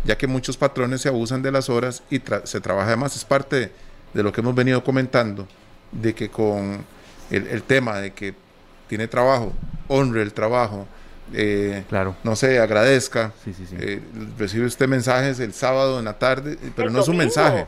[0.03, 3.15] ya que muchos patrones se abusan de las horas y se trabaja además.
[3.15, 3.71] Es parte
[4.13, 5.47] de, lo que hemos venido comentando,
[5.91, 6.83] de que con
[7.29, 8.33] el, tema de que
[8.87, 9.53] tiene trabajo,
[9.87, 10.87] honre el trabajo,
[11.33, 12.15] eh, claro.
[12.23, 13.33] no sé, agradezca,
[13.79, 13.99] eh,
[14.37, 17.65] recibe usted mensajes el sábado en la tarde, pero no es un mensaje,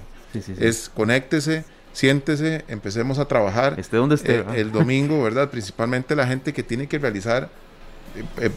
[0.59, 1.63] es conéctese
[1.97, 3.79] siéntese, empecemos a trabajar.
[3.79, 4.41] Esté donde esté.
[4.41, 5.49] Eh, el domingo, ¿verdad?
[5.49, 7.49] Principalmente la gente que tiene que realizar,
[8.37, 8.51] eh,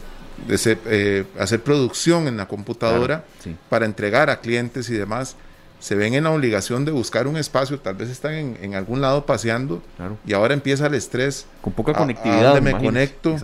[0.85, 3.25] eh, hacer producción en la computadora
[3.67, 5.37] para entregar a clientes y demás,
[5.79, 9.25] se ven en la obligación de buscar un espacio, tal vez están en, algún lado
[9.25, 9.81] paseando
[10.23, 11.47] y ahora empieza el estrés.
[11.63, 12.51] Con poca conectividad.
[12.51, 13.37] A, dónde me conecto,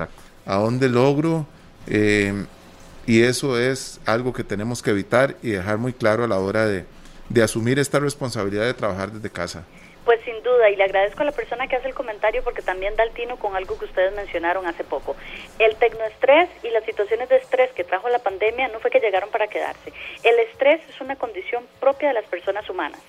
[0.46, 1.48] a dónde logro.
[1.88, 6.68] y eso es algo que tenemos que evitar y dejar muy claro a la hora
[6.68, 6.86] de,
[7.30, 9.64] de asumir esta responsabilidad de trabajar desde casa.
[10.08, 12.96] Pues sin duda, y le agradezco a la persona que hace el comentario porque también
[12.96, 15.18] da el tino con algo que ustedes mencionaron hace poco.
[15.60, 19.30] El tecnoestrés y las situaciones de estrés que trajo la pandemia no fue que llegaron
[19.32, 19.92] para quedarse.
[20.24, 23.02] El estrés es una condición propia de las personas humanas.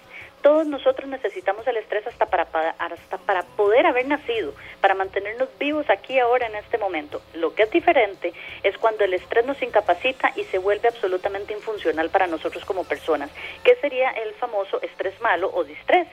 [0.43, 2.43] Todos nosotros necesitamos el estrés hasta para,
[2.79, 7.23] hasta para poder haber nacido, para mantenernos vivos aquí ahora en este momento.
[7.35, 8.33] Lo que es diferente
[8.65, 13.31] es cuando el estrés nos incapacita y se vuelve absolutamente infuncional para nosotros como personas,
[13.63, 16.09] que sería el famoso estrés malo o distrés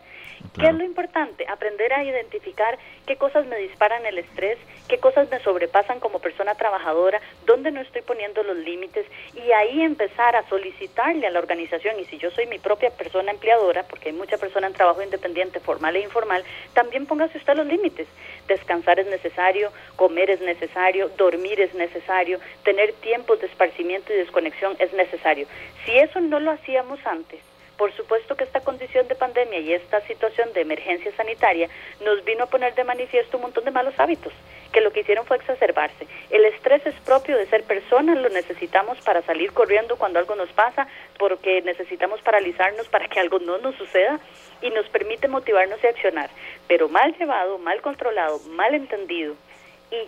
[0.59, 1.45] ¿Qué es lo importante?
[1.49, 6.55] Aprender a identificar qué cosas me disparan el estrés, qué cosas me sobrepasan como persona
[6.55, 11.99] trabajadora, dónde no estoy poniendo los límites y ahí empezar a solicitarle a la organización
[11.99, 15.59] y si yo soy mi propia persona empleadora, porque hay mucha persona en trabajo independiente,
[15.59, 18.07] formal e informal, también póngase usted los límites.
[18.47, 24.77] Descansar es necesario, comer es necesario, dormir es necesario, tener tiempos de esparcimiento y desconexión
[24.79, 25.47] es necesario.
[25.83, 27.41] Si eso no lo hacíamos antes,
[27.77, 31.69] por supuesto que esta condición de pandemia y esta situación de emergencia sanitaria
[32.03, 34.33] nos vino a poner de manifiesto un montón de malos hábitos,
[34.71, 36.07] que lo que hicieron fue exacerbarse.
[36.29, 40.49] El estrés es propio de ser personas, lo necesitamos para salir corriendo cuando algo nos
[40.49, 40.87] pasa,
[41.17, 44.19] porque necesitamos paralizarnos para que algo no nos suceda
[44.61, 46.29] y nos permite motivarnos y accionar,
[46.67, 49.35] pero mal llevado, mal controlado, mal entendido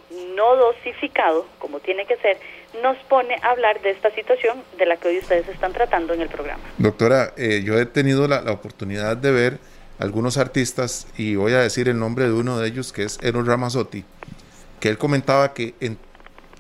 [0.10, 2.38] y no dosificado, como tiene que ser,
[2.82, 6.22] nos pone a hablar de esta situación de la que hoy ustedes están tratando en
[6.22, 6.64] el programa.
[6.78, 9.60] Doctora, eh, yo he tenido la, oportunidad de ver
[10.00, 13.48] algunos artistas y voy a decir el nombre de uno de ellos que es Eros
[13.48, 14.04] Ramazzotti,
[14.80, 15.98] que él comentaba que en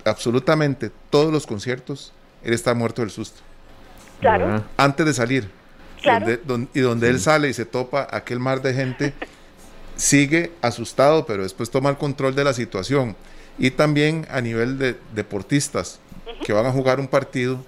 [0.05, 2.13] absolutamente todos los conciertos
[2.43, 3.41] él está muerto del susto.
[4.19, 4.63] Claro.
[4.77, 5.49] Antes de salir.
[6.73, 9.13] y donde él sale y se topa aquel mar de gente,
[9.97, 13.15] sigue asustado, pero después toma el control de la situación.
[13.59, 15.99] Y también a nivel de deportistas
[16.45, 17.63] que van a jugar un partido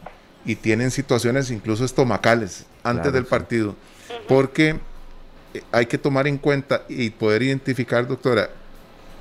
[0.46, 3.76] y tienen situaciones incluso estomacales antes del partido.
[4.28, 4.80] Porque
[5.54, 8.50] eh, hay que tomar en cuenta y poder identificar, doctora,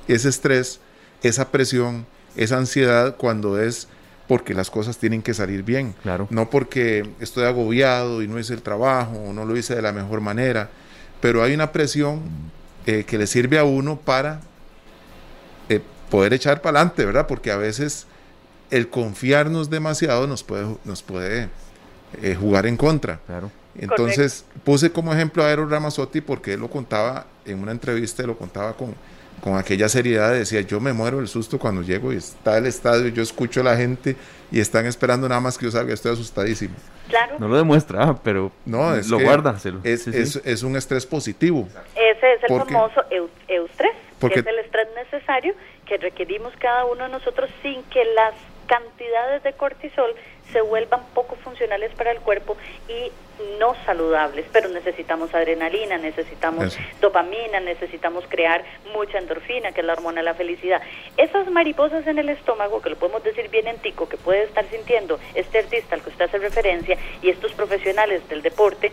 [0.07, 0.79] ese estrés,
[1.23, 2.05] esa presión,
[2.35, 3.87] esa ansiedad cuando es
[4.27, 5.95] porque las cosas tienen que salir bien.
[6.03, 6.27] Claro.
[6.29, 9.91] No porque estoy agobiado y no hice el trabajo o no lo hice de la
[9.91, 10.69] mejor manera.
[11.19, 12.21] Pero hay una presión
[12.85, 14.41] eh, que le sirve a uno para
[15.69, 17.27] eh, poder echar para adelante, ¿verdad?
[17.27, 18.07] Porque a veces
[18.71, 21.49] el confiarnos demasiado nos puede, nos puede
[22.21, 23.19] eh, jugar en contra.
[23.25, 23.51] Claro.
[23.77, 28.37] Entonces puse como ejemplo a Eero Ramazzotti porque él lo contaba en una entrevista, lo
[28.37, 28.95] contaba con,
[29.41, 33.07] con aquella seriedad, decía, yo me muero del susto cuando llego y está el estadio,
[33.09, 34.15] yo escucho a la gente
[34.51, 36.75] y están esperando nada más que yo salga, estoy asustadísimo.
[37.07, 37.35] Claro.
[37.39, 39.55] No lo demuestra, pero no, lo guarda.
[39.83, 41.67] Es, es, un estrés positivo.
[41.95, 43.03] Ese es el famoso
[43.47, 45.53] eustrés, porque, que es el estrés necesario
[45.85, 48.33] que requerimos cada uno de nosotros sin que las
[48.67, 50.13] cantidades de cortisol
[50.51, 53.11] se vuelvan poco funcionales para el cuerpo y
[53.59, 60.21] no saludables, pero necesitamos adrenalina, necesitamos dopamina, necesitamos crear mucha endorfina, que es la hormona
[60.21, 60.81] de la felicidad.
[61.17, 64.65] Esas mariposas en el estómago, que lo podemos decir bien en tico, que puede estar
[64.69, 68.91] sintiendo este artista al que usted hace referencia y estos profesionales del deporte,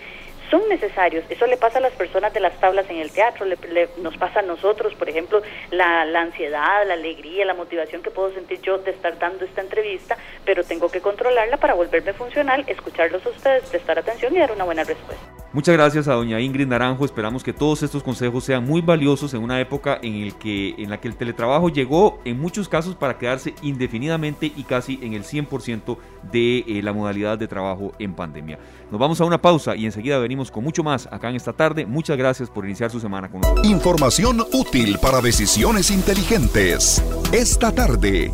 [0.51, 1.25] son necesarios.
[1.29, 3.57] Eso le pasa a las personas de las tablas en el teatro, le,
[4.03, 8.61] nos pasa a nosotros, por ejemplo, la, ansiedad, la alegría, la motivación que puedo sentir
[8.61, 13.31] yo de estar dando esta entrevista, pero tengo que controlarla para volverme funcional, escucharlos a
[13.31, 15.37] ustedes, prestar atención y dar una buena respuesta.
[15.57, 17.07] Muchas gracias a doña Ingrid Naranjo.
[17.07, 20.91] Esperamos que todos estos consejos sean muy valiosos en una época en, el que, en
[20.91, 25.23] la que el teletrabajo llegó en muchos casos para quedarse indefinidamente y casi en el
[25.23, 25.97] 100%
[26.31, 28.59] de eh, la modalidad de trabajo en pandemia.
[28.91, 31.87] Nos vamos a una pausa y enseguida venimos con mucho más acá en esta tarde.
[31.87, 33.67] Muchas gracias por iniciar su semana con nosotros.
[33.67, 37.03] Información útil para decisiones inteligentes.
[37.33, 38.31] Esta tarde.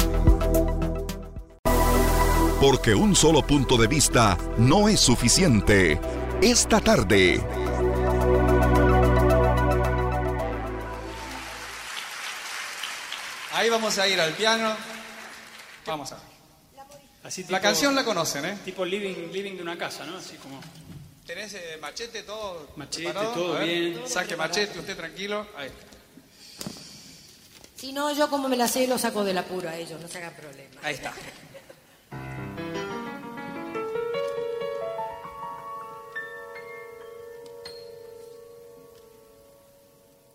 [2.61, 5.99] Porque un solo punto de vista no es suficiente.
[6.43, 7.43] Esta tarde.
[13.55, 14.75] Ahí vamos a ir al piano.
[15.87, 16.32] Vamos a ver
[17.49, 18.59] la canción la conocen, ¿eh?
[18.65, 20.17] Tipo living, living de una casa, ¿no?
[20.17, 20.61] Así como.
[21.27, 22.69] ¿Tenés eh, machete todo?
[22.77, 24.03] Machete, todo bien.
[24.07, 25.47] Saque machete, usted tranquilo.
[25.57, 25.71] Ahí.
[27.77, 30.19] Si no, yo como me la sé, lo saco del apuro a ellos, no se
[30.19, 30.81] hagan problema.
[30.83, 31.13] Ahí está.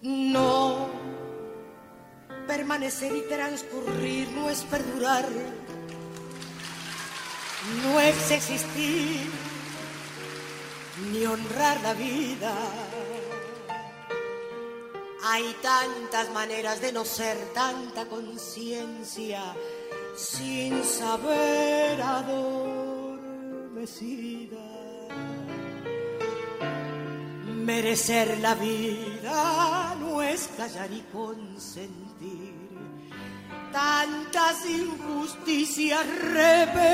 [0.01, 0.89] No,
[2.47, 5.27] permanecer y transcurrir no es perdurar
[7.83, 9.29] no es existir
[11.11, 12.53] ni honrar la vida.
[15.23, 19.41] Hay tantas maneras de no ser, tanta conciencia
[20.15, 22.57] sin saber adormecida.
[27.45, 32.46] Merecer la vida no es callar y consentir
[33.71, 36.87] tantas injusticias repetidas.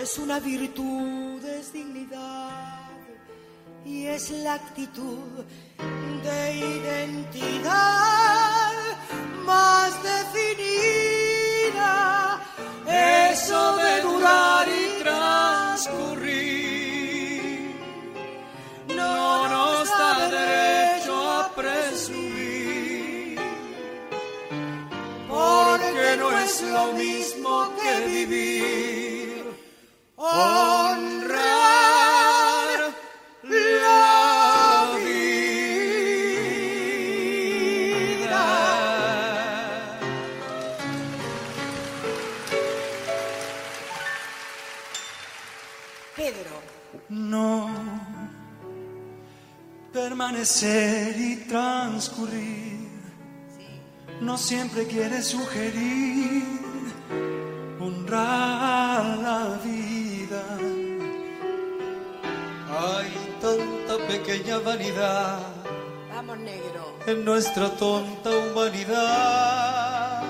[0.00, 2.90] Es una virtud, es dignidad
[3.84, 5.44] y es la actitud
[6.22, 7.72] de identidad
[9.44, 11.42] más definida.
[12.86, 16.22] Eso de durar y transcurrir
[18.88, 19.48] no
[26.22, 29.42] no es lo mismo que vivir.
[30.16, 31.32] Honrar
[33.42, 35.64] la vida.
[46.16, 46.56] Pedro.
[47.08, 47.70] No
[49.92, 52.71] permanecer y transcurrir
[54.22, 56.44] no siempre quiere sugerir
[57.80, 60.44] honrar la vida.
[62.70, 63.10] Hay
[64.08, 65.40] pequeña vanidad.
[66.14, 66.96] Vamos, negro.
[67.06, 70.22] En nuestra tonta humanidad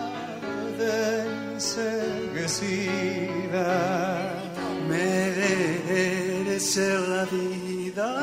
[1.54, 4.32] enseguecida.
[4.88, 8.22] Merecer la vida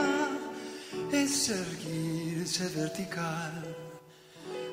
[1.11, 3.88] es erguirse vertical.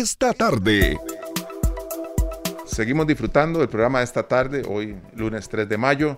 [0.00, 0.98] Esta tarde,
[2.64, 6.16] Seguimos disfrutando del programa de esta tarde, hoy lunes 3 de mayo.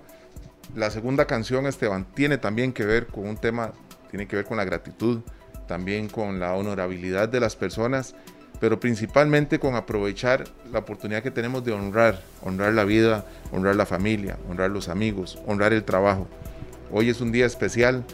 [0.76, 3.72] La segunda canción, Esteban, tiene también que ver con un tema,
[4.08, 5.22] tiene que ver con la gratitud,
[5.66, 8.14] también con la honorabilidad de las personas,
[8.60, 13.84] pero principalmente con aprovechar la oportunidad que tenemos de honrar, honrar la vida, honrar la
[13.84, 16.28] familia, honrar los amigos, honrar el trabajo.
[16.92, 18.04] Hoy es un día especial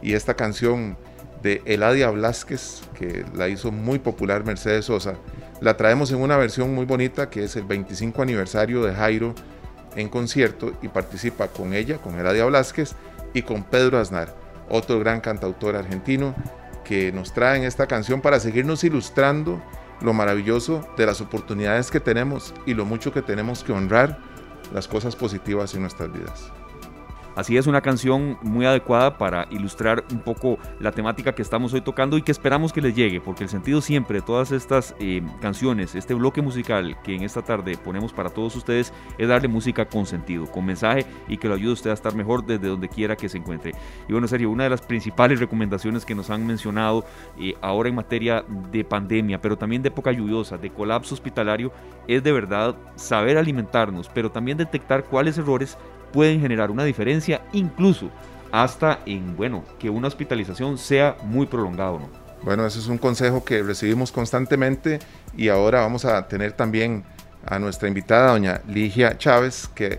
[0.00, 0.96] y esta canción
[1.42, 5.14] de Eladia Blasquez, que la hizo muy popular Mercedes Sosa,
[5.60, 9.34] la traemos en una versión muy bonita que es el 25 aniversario de Jairo
[9.96, 12.94] en concierto y participa con ella, con Eladia Blasquez
[13.34, 14.34] y con Pedro Aznar,
[14.68, 16.34] otro gran cantautor argentino
[16.84, 19.62] que nos traen esta canción para seguirnos ilustrando
[20.00, 24.18] lo maravilloso de las oportunidades que tenemos y lo mucho que tenemos que honrar
[24.72, 26.52] las cosas positivas en nuestras vidas.
[27.38, 31.80] Así es una canción muy adecuada para ilustrar un poco la temática que estamos hoy
[31.80, 35.22] tocando y que esperamos que les llegue, porque el sentido siempre de todas estas eh,
[35.40, 39.84] canciones, este bloque musical que en esta tarde ponemos para todos ustedes, es darle música
[39.84, 42.88] con sentido, con mensaje y que lo ayude a usted a estar mejor desde donde
[42.88, 43.70] quiera que se encuentre.
[44.08, 47.04] Y bueno, Sergio, una de las principales recomendaciones que nos han mencionado
[47.38, 51.70] eh, ahora en materia de pandemia, pero también de época lluviosa, de colapso hospitalario,
[52.08, 55.78] es de verdad saber alimentarnos, pero también detectar cuáles errores
[56.12, 58.10] pueden generar una diferencia, incluso
[58.52, 62.08] hasta en, bueno, que una hospitalización sea muy prolongado, ¿no?
[62.42, 65.00] Bueno, ese es un consejo que recibimos constantemente
[65.36, 67.04] y ahora vamos a tener también
[67.44, 69.98] a nuestra invitada, doña Ligia Chávez, que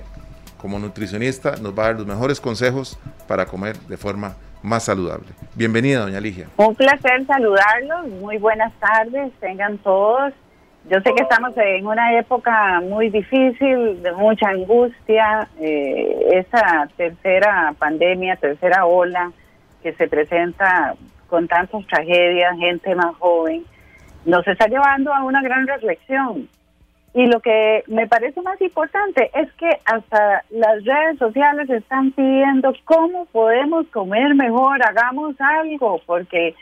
[0.57, 2.97] como nutricionista nos va a dar los mejores consejos
[3.28, 5.28] para comer de forma más saludable.
[5.55, 6.47] Bienvenida, doña Ligia.
[6.57, 10.34] Un placer saludarlos, muy buenas tardes, tengan todos.
[10.90, 17.76] Yo sé que estamos en una época muy difícil, de mucha angustia, eh, esa tercera
[17.78, 19.32] pandemia, tercera ola
[19.84, 20.96] que se presenta
[21.28, 23.66] con tantas tragedias, gente más joven,
[24.26, 26.50] nos está llevando a una gran reflexión.
[27.14, 32.74] Y lo que me parece más importante es que hasta las redes sociales están pidiendo
[32.86, 36.56] cómo podemos comer mejor, hagamos algo, porque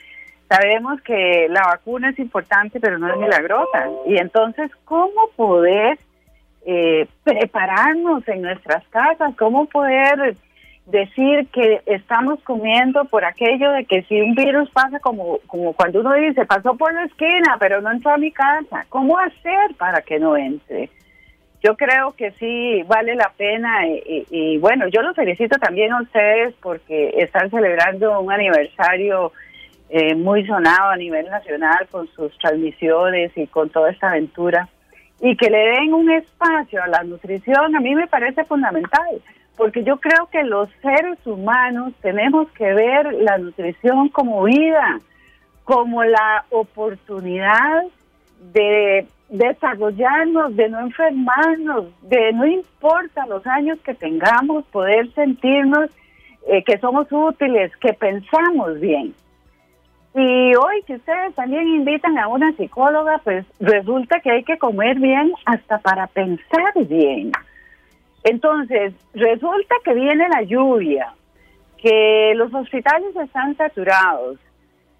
[0.49, 3.89] sabemos que la vacuna es importante, pero no es milagrosa.
[4.05, 5.97] Y entonces, ¿cómo poder
[6.65, 9.35] eh, prepararnos en nuestras casas?
[9.37, 10.35] ¿Cómo poder
[10.85, 15.99] decir que estamos comiendo por aquello de que si un virus pasa como, como cuando
[15.99, 18.85] uno dice, pasó por la esquina, pero no entró a mi casa?
[18.89, 20.89] ¿Cómo hacer para que no entre?
[21.61, 25.91] Yo creo que sí vale la pena y, y, y bueno, yo los felicito también
[25.91, 29.33] a ustedes porque están celebrando un aniversario
[29.89, 34.67] eh, muy sonado a nivel nacional con sus transmisiones y con toda esta aventura.
[35.21, 39.21] Y que le den un espacio a la nutrición a mí me parece fundamental,
[39.55, 44.99] porque yo creo que los seres humanos tenemos que ver la nutrición como vida,
[45.63, 47.83] como la oportunidad
[48.53, 55.89] de desarrollarnos, de no enfermarnos, de no importa los años que tengamos, poder sentirnos
[56.47, 59.13] eh, que somos útiles, que pensamos bien.
[60.19, 64.97] Y hoy que ustedes también invitan a una psicóloga, pues resulta que hay que comer
[64.97, 67.31] bien hasta para pensar bien.
[68.23, 71.13] Entonces, resulta que viene la lluvia,
[71.77, 74.39] que los hospitales están saturados,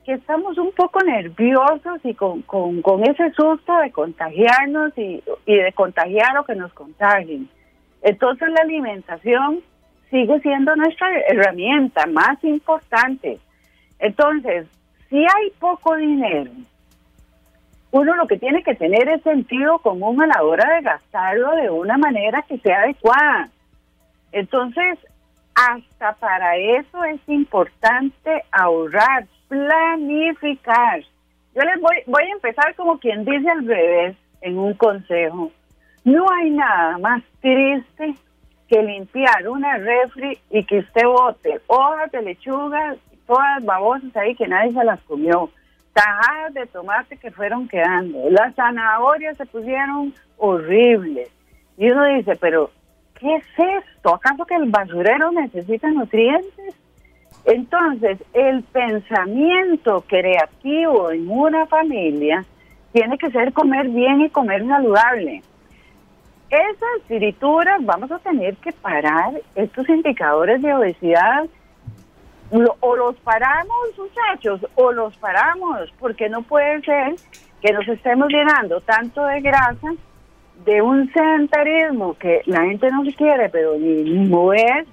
[0.05, 5.55] que estamos un poco nerviosos y con, con, con ese susto de contagiarnos y, y
[5.55, 7.49] de contagiar o que nos contagien.
[8.03, 9.61] Entonces la alimentación
[10.11, 13.39] sigue siendo nuestra herramienta más importante.
[13.97, 14.68] Entonces,
[15.09, 16.51] si hay poco dinero,
[17.91, 21.69] uno lo que tiene que tener es sentido común a la hora de gastarlo de
[21.69, 23.49] una manera que sea adecuada.
[24.31, 24.99] Entonces,
[25.55, 31.01] hasta para eso es importante ahorrar, planificar.
[31.55, 35.51] Yo les voy, voy a empezar como quien dice al revés en un consejo.
[36.03, 38.15] No hay nada más triste
[38.67, 42.95] que limpiar una refri y que usted bote hojas de lechuga,
[43.28, 45.49] todas babosas ahí que nadie se las comió,
[45.93, 51.30] tajadas de tomate que fueron quedando, las zanahorias se pusieron horribles.
[51.78, 52.71] Y uno dice, pero
[53.19, 54.15] ¿qué es esto?
[54.15, 56.75] ¿Acaso que el basurero necesita nutrientes?
[57.45, 62.43] Entonces, el pensamiento creativo en una familia
[62.91, 65.41] tiene que ser comer bien y comer saludable.
[66.49, 71.45] Esas frituras vamos a tener que parar estos indicadores de obesidad.
[72.51, 77.15] O los paramos, muchachos, o los paramos, porque no puede ser
[77.61, 79.93] que nos estemos llenando tanto de grasa,
[80.65, 84.85] de un sedentarismo que la gente no se quiere, pero ni mover,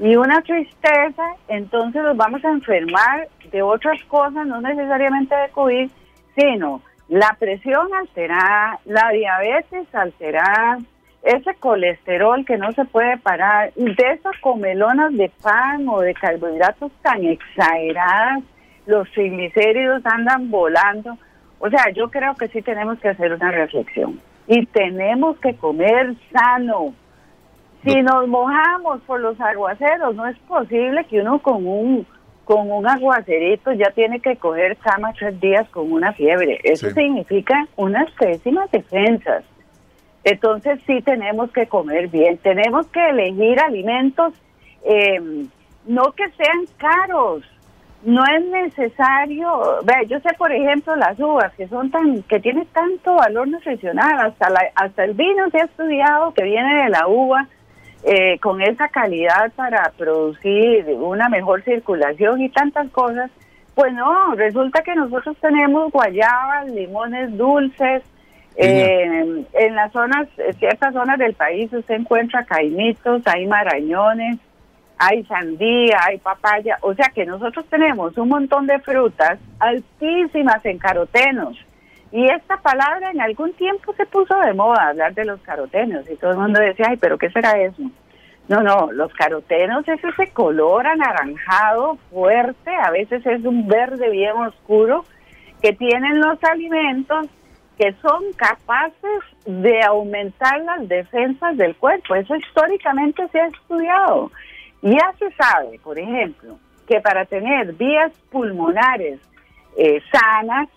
[0.00, 5.90] y una tristeza, entonces nos vamos a enfermar de otras cosas, no necesariamente de COVID,
[6.36, 10.78] sino la presión alterada, la diabetes alterada,
[11.22, 16.90] ese colesterol que no se puede parar, de esas comelonas de pan o de carbohidratos
[17.02, 18.42] tan exageradas,
[18.86, 21.16] los triglicéridos andan volando.
[21.60, 26.14] O sea, yo creo que sí tenemos que hacer una reflexión y tenemos que comer
[26.32, 26.92] sano.
[27.84, 32.06] Si nos mojamos por los aguaceros, no es posible que uno con un
[32.44, 36.60] con un aguacerito ya tiene que coger cama tres días con una fiebre.
[36.64, 39.44] Eso significa unas pésimas defensas.
[40.24, 44.34] Entonces sí tenemos que comer bien, tenemos que elegir alimentos
[44.84, 45.46] eh,
[45.86, 47.42] no que sean caros,
[48.04, 52.66] no es necesario, ve, yo sé por ejemplo las uvas que son tan, que tienen
[52.66, 57.06] tanto valor nutricional, hasta la, hasta el vino se ha estudiado que viene de la
[57.06, 57.46] uva
[58.04, 63.30] eh, con esa calidad para producir una mejor circulación y tantas cosas,
[63.74, 68.02] pues no, resulta que nosotros tenemos guayabas, limones dulces,
[68.56, 70.28] eh, en las zonas,
[70.58, 74.38] ciertas zonas del país usted encuentra caimitos, hay marañones,
[74.98, 80.78] hay sandía, hay papaya, o sea que nosotros tenemos un montón de frutas altísimas en
[80.78, 81.58] carotenos.
[82.12, 86.14] Y esta palabra en algún tiempo se puso de moda, hablar de los carotenos, y
[86.16, 87.82] todo el mundo decía, ay, pero ¿qué será eso?
[88.48, 94.36] No, no, los carotenos es ese color anaranjado fuerte, a veces es un verde bien
[94.36, 95.04] oscuro,
[95.62, 97.26] que tienen los alimentos
[97.82, 102.14] que son capaces de aumentar las defensas del cuerpo.
[102.14, 104.30] Eso históricamente se ha estudiado.
[104.82, 109.18] Ya se sabe, por ejemplo, que para tener vías pulmonares
[109.76, 110.68] eh, sanas,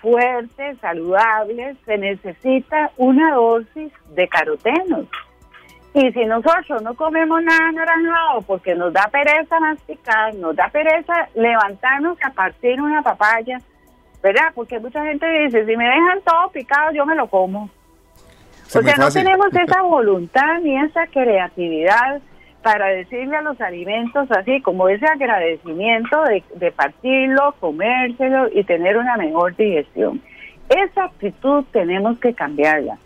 [0.00, 5.06] fuertes, saludables, se necesita una dosis de carotenos.
[5.92, 11.28] Y si nosotros no comemos nada naranjado porque nos da pereza masticar, nos da pereza
[11.34, 13.58] levantarnos a partir una papaya,
[14.24, 14.52] ¿verdad?
[14.54, 17.64] Porque mucha gente dice, si me dejan todo picado, yo me lo como.
[17.64, 22.22] o sea, no tenemos esa voluntad ni esa creatividad
[22.62, 28.96] para decirle a los alimentos así, como ese agradecimiento de, de partirlo, comérselo y tener
[28.96, 30.22] una mejor digestión.
[30.70, 32.96] Esa actitud tenemos que cambiarla.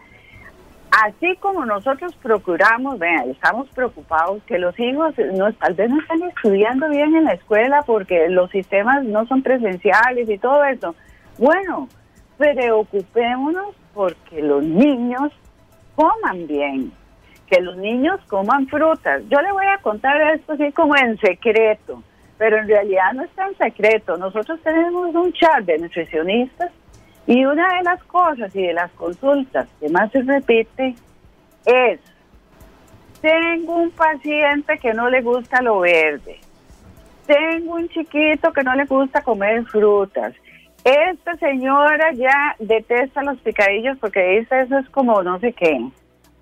[1.05, 6.23] Así como nosotros procuramos, vean, estamos preocupados que los hijos no, tal vez no están
[6.23, 10.95] estudiando bien en la escuela porque los sistemas no son presenciales y todo eso.
[11.39, 11.89] Bueno,
[12.37, 15.33] preocupémonos porque los niños
[15.95, 16.93] coman bien,
[17.47, 19.23] que los niños coman frutas.
[19.29, 22.03] Yo le voy a contar esto así como en secreto,
[22.39, 24.17] pero en realidad no es tan secreto.
[24.17, 26.73] Nosotros tenemos un chat de nutricionistas
[27.27, 30.97] y una de las cosas y de las consultas que más se repite
[31.65, 32.01] es,
[33.21, 36.41] tengo un paciente que no le gusta lo verde,
[37.27, 40.35] tengo un chiquito que no le gusta comer frutas,
[40.89, 45.79] esta señora ya detesta los picadillos porque dice eso es como no sé qué.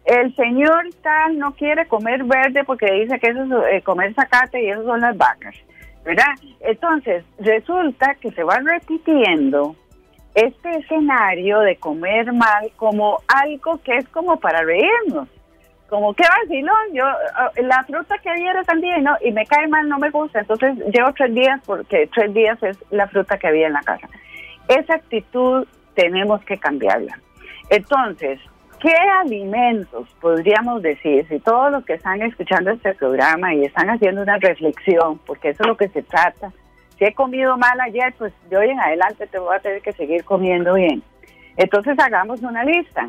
[0.05, 4.62] El señor tal no quiere comer verde porque dice que eso es eh, comer zacate
[4.62, 5.57] y eso son las vacas,
[6.05, 6.34] ¿verdad?
[6.61, 9.74] Entonces, resulta que se va repitiendo
[10.36, 15.28] este escenario de comer mal como algo que es como para reírnos.
[15.88, 18.62] Como que vacilón, yo ah, la fruta que había era
[18.99, 22.34] y, no, y me cae mal, no me gusta, entonces llevo tres días porque tres
[22.34, 24.09] días es la fruta que había en la casa.
[24.69, 27.19] Esa actitud tenemos que cambiarla.
[27.71, 28.41] Entonces,
[28.81, 33.89] ¿qué ¿Qué alimentos podríamos decir, si todos los que están escuchando este programa y están
[33.89, 36.53] haciendo una reflexión, porque eso es lo que se trata,
[36.99, 39.93] si he comido mal ayer, pues de hoy en adelante te voy a tener que
[39.93, 41.03] seguir comiendo bien.
[41.57, 43.09] Entonces hagamos una lista,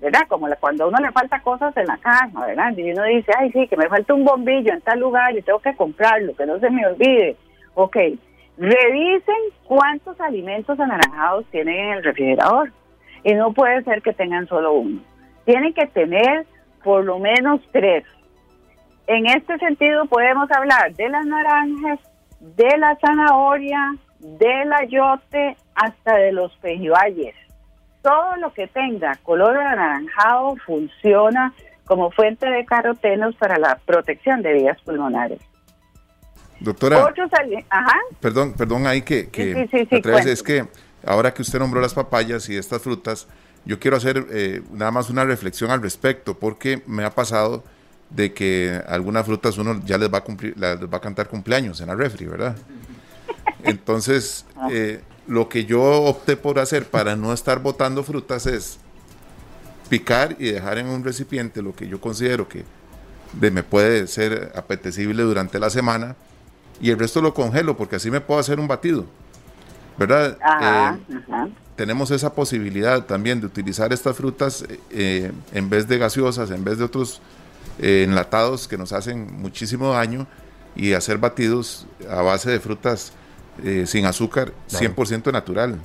[0.00, 0.22] ¿verdad?
[0.28, 2.76] Como cuando a uno le falta cosas en la casa, ¿verdad?
[2.76, 5.58] Y uno dice, ay, sí, que me falta un bombillo en tal lugar y tengo
[5.60, 7.36] que comprarlo, que no se me olvide.
[7.74, 7.96] Ok,
[8.58, 12.72] revisen cuántos alimentos anaranjados tienen en el refrigerador.
[13.24, 15.00] Y no puede ser que tengan solo uno.
[15.44, 16.46] Tienen que tener
[16.84, 18.04] por lo menos tres.
[19.06, 21.98] En este sentido podemos hablar de las naranjas,
[22.40, 27.34] de la zanahoria, del ayote, hasta de los pejibayes.
[28.02, 31.52] Todo lo que tenga color anaranjado funciona
[31.84, 35.40] como fuente de carotenos para la protección de vías pulmonares.
[36.60, 37.14] Doctora,
[38.20, 39.68] perdón, perdón ahí que, que
[40.26, 40.66] es que
[41.04, 43.28] ahora que usted nombró las papayas y estas frutas,
[43.64, 47.62] yo quiero hacer eh, nada más una reflexión al respecto, porque me ha pasado
[48.10, 51.80] de que algunas frutas uno ya les va a cumplir, les va a cantar cumpleaños
[51.80, 52.56] en la refri, ¿verdad?
[53.62, 54.68] Entonces, ah.
[54.72, 58.78] eh, lo que yo opté por hacer para no estar botando frutas es
[59.88, 62.64] picar y dejar en un recipiente lo que yo considero que
[63.40, 66.16] me puede ser apetecible durante la semana
[66.80, 69.04] y el resto lo congelo porque así me puedo hacer un batido,
[69.96, 70.36] ¿verdad?
[70.62, 76.64] Eh, tenemos esa posibilidad también de utilizar estas frutas eh, en vez de gaseosas, en
[76.64, 77.20] vez de otros
[77.80, 80.26] eh, enlatados que nos hacen muchísimo daño
[80.76, 83.12] y hacer batidos a base de frutas
[83.86, 85.80] sin azúcar, 100% natural.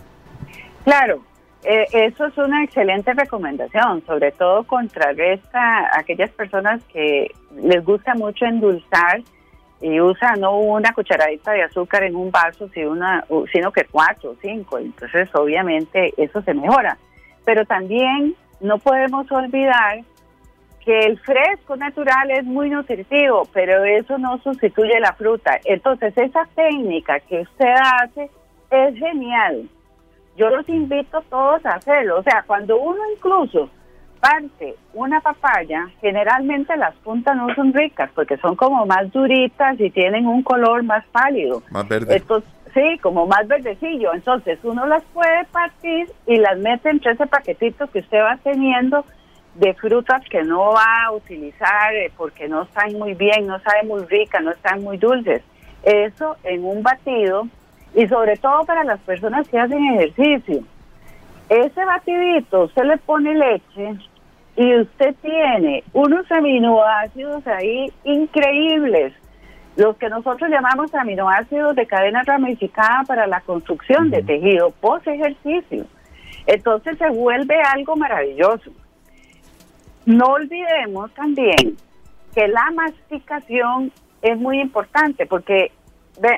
[0.84, 1.24] Claro,
[1.64, 8.46] eso es una excelente recomendación, sobre todo contrarresta a aquellas personas que les gusta mucho
[8.46, 9.24] endulzar
[9.84, 14.78] y usa no una cucharadita de azúcar en un vaso, sino, que cuatro o cinco.
[14.78, 16.98] Entonces, obviamente, eso se mejora.
[17.44, 20.00] Pero también no podemos olvidar
[20.86, 25.60] que el fresco natural es muy nutritivo, pero eso no sustituye la fruta.
[25.66, 28.30] Entonces, esa técnica que usted hace
[28.72, 29.68] es genial.
[30.38, 32.20] Yo los invito todos a hacerlo.
[32.20, 33.70] O sea, cuando uno incluso
[34.24, 39.90] parte una papaya, generalmente las puntas no son ricas porque son como más duritas y
[39.90, 41.62] tienen un color más pálido.
[41.70, 42.24] Más verde.
[42.74, 44.14] sí, como más verdecillo.
[44.14, 49.04] Entonces uno las puede partir y las mete entre ese paquetito que usted va teniendo
[49.56, 53.90] de frutas que no va a utilizar eh, porque no están muy bien, no saben
[53.90, 55.44] muy ricas, no están muy dulces.
[55.84, 57.46] Eso en un batido
[57.94, 60.64] y sobre todo para las personas que hacen ejercicio.
[61.50, 63.98] Ese batidito, usted le pone leche,
[64.56, 69.14] y usted tiene unos aminoácidos ahí increíbles,
[69.76, 75.86] los que nosotros llamamos aminoácidos de cadena ramificada para la construcción de tejido post ejercicio.
[76.46, 78.72] Entonces se vuelve algo maravilloso.
[80.06, 81.78] No olvidemos también
[82.36, 83.92] que la masticación
[84.22, 85.72] es muy importante porque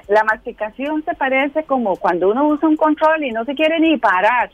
[0.08, 3.98] la masticación se parece como cuando uno usa un control y no se quiere ni
[3.98, 4.50] parar.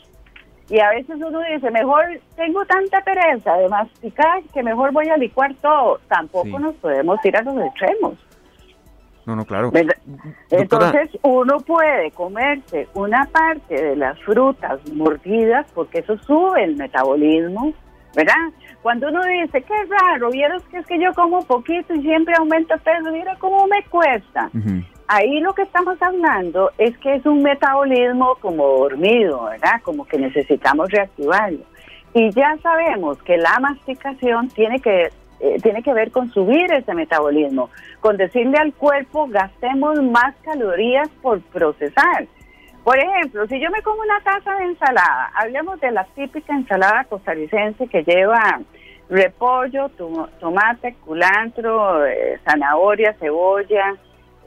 [0.71, 2.05] Y a veces uno dice, mejor
[2.37, 5.99] tengo tanta pereza de masticar que mejor voy a licuar todo.
[6.07, 8.13] Tampoco nos podemos ir a los extremos.
[9.25, 9.69] No, no, claro.
[10.49, 17.73] Entonces uno puede comerse una parte de las frutas mordidas porque eso sube el metabolismo,
[18.15, 18.33] ¿verdad?
[18.81, 22.75] Cuando uno dice, qué raro, vieron que es que yo como poquito y siempre aumento
[22.77, 24.49] peso, mira cómo me cuesta
[25.07, 29.81] ahí lo que estamos hablando es que es un metabolismo como dormido, ¿verdad?
[29.83, 31.63] Como que necesitamos reactivarlo.
[32.13, 35.09] Y ya sabemos que la masticación tiene que
[35.43, 41.09] eh, tiene que ver con subir ese metabolismo, con decirle al cuerpo gastemos más calorías
[41.21, 42.27] por procesar.
[42.83, 47.05] Por ejemplo, si yo me como una taza de ensalada, hablemos de la típica ensalada
[47.05, 48.59] costarricense que lleva
[49.09, 49.89] repollo,
[50.39, 53.95] tomate, culantro, eh, zanahoria, cebolla,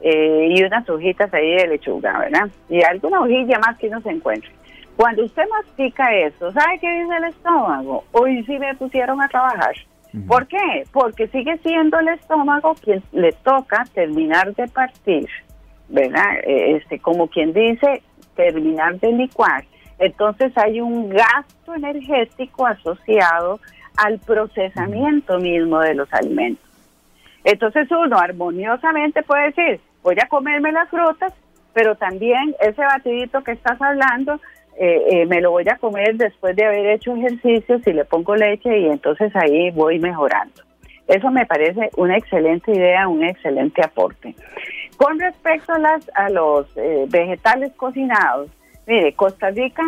[0.01, 2.49] eh, y unas hojitas ahí de lechuga, ¿verdad?
[2.69, 4.51] Y alguna hojilla más que no se encuentre.
[4.95, 8.03] Cuando usted mastica eso, ¿sabe qué dice el estómago?
[8.11, 9.75] Hoy sí me pusieron a trabajar.
[10.27, 10.85] ¿Por qué?
[10.93, 15.27] Porque sigue siendo el estómago quien le toca terminar de partir,
[15.89, 16.39] ¿verdad?
[16.45, 18.01] Eh, este, como quien dice,
[18.35, 19.65] terminar de licuar.
[19.99, 23.59] Entonces hay un gasto energético asociado
[23.97, 26.64] al procesamiento mismo de los alimentos.
[27.45, 31.31] Entonces uno armoniosamente puede decir, voy a comerme las frutas,
[31.73, 34.41] pero también ese batidito que estás hablando,
[34.79, 38.35] eh, eh, me lo voy a comer después de haber hecho ejercicio, si le pongo
[38.35, 40.63] leche y entonces ahí voy mejorando.
[41.07, 44.33] Eso me parece una excelente idea, un excelente aporte.
[44.97, 48.49] Con respecto a, las, a los eh, vegetales cocinados,
[48.87, 49.83] mire, Costa Rica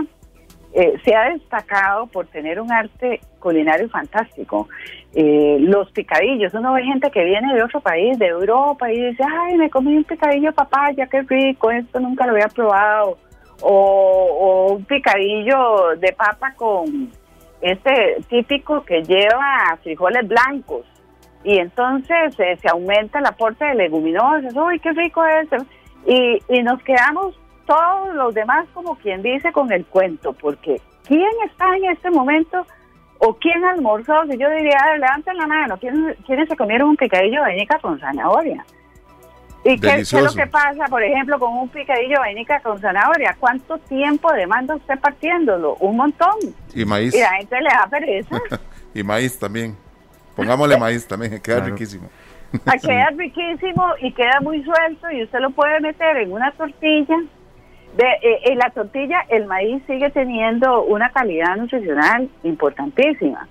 [0.73, 4.67] eh, se ha destacado por tener un arte culinario fantástico.
[5.13, 9.23] Eh, los picadillos, uno ve gente que viene de otro país, de Europa, y dice,
[9.23, 13.17] ay, me comí un picadillo papaya, qué rico, esto nunca lo había probado.
[13.61, 17.11] O, un picadillo de papa con
[17.61, 20.85] este típico que lleva frijoles blancos.
[21.43, 25.47] Y entonces eh, se aumenta el aporte de leguminosas, uy, qué rico es.
[26.05, 27.35] Y, y nos quedamos
[27.67, 32.65] todos los demás como quien dice con el cuento, porque ¿quién está en este momento
[33.19, 34.23] o quién almorzó?
[34.31, 38.65] Si yo diría, levanten la mano, ¿quiénes, se comieron un picadillo de vainica con zanahoria?
[39.63, 43.35] ¿Y qué, es lo que pasa, por ejemplo, con un picadillo de vainica con zanahoria?
[43.37, 45.75] ¿Cuánto tiempo demanda usted partiéndolo?
[45.81, 46.35] Un montón.
[46.73, 47.13] Y maíz.
[47.13, 48.39] Y la gente le da pereza.
[48.93, 49.75] y maíz también.
[50.37, 52.07] Pongámosle maíz también, queda riquísimo.
[52.65, 57.17] Ah, queda riquísimo y queda muy suelto y usted lo puede meter en una tortilla
[58.03, 63.47] eh, en la tortilla, el maíz sigue teniendo una calidad nutricional importantísima.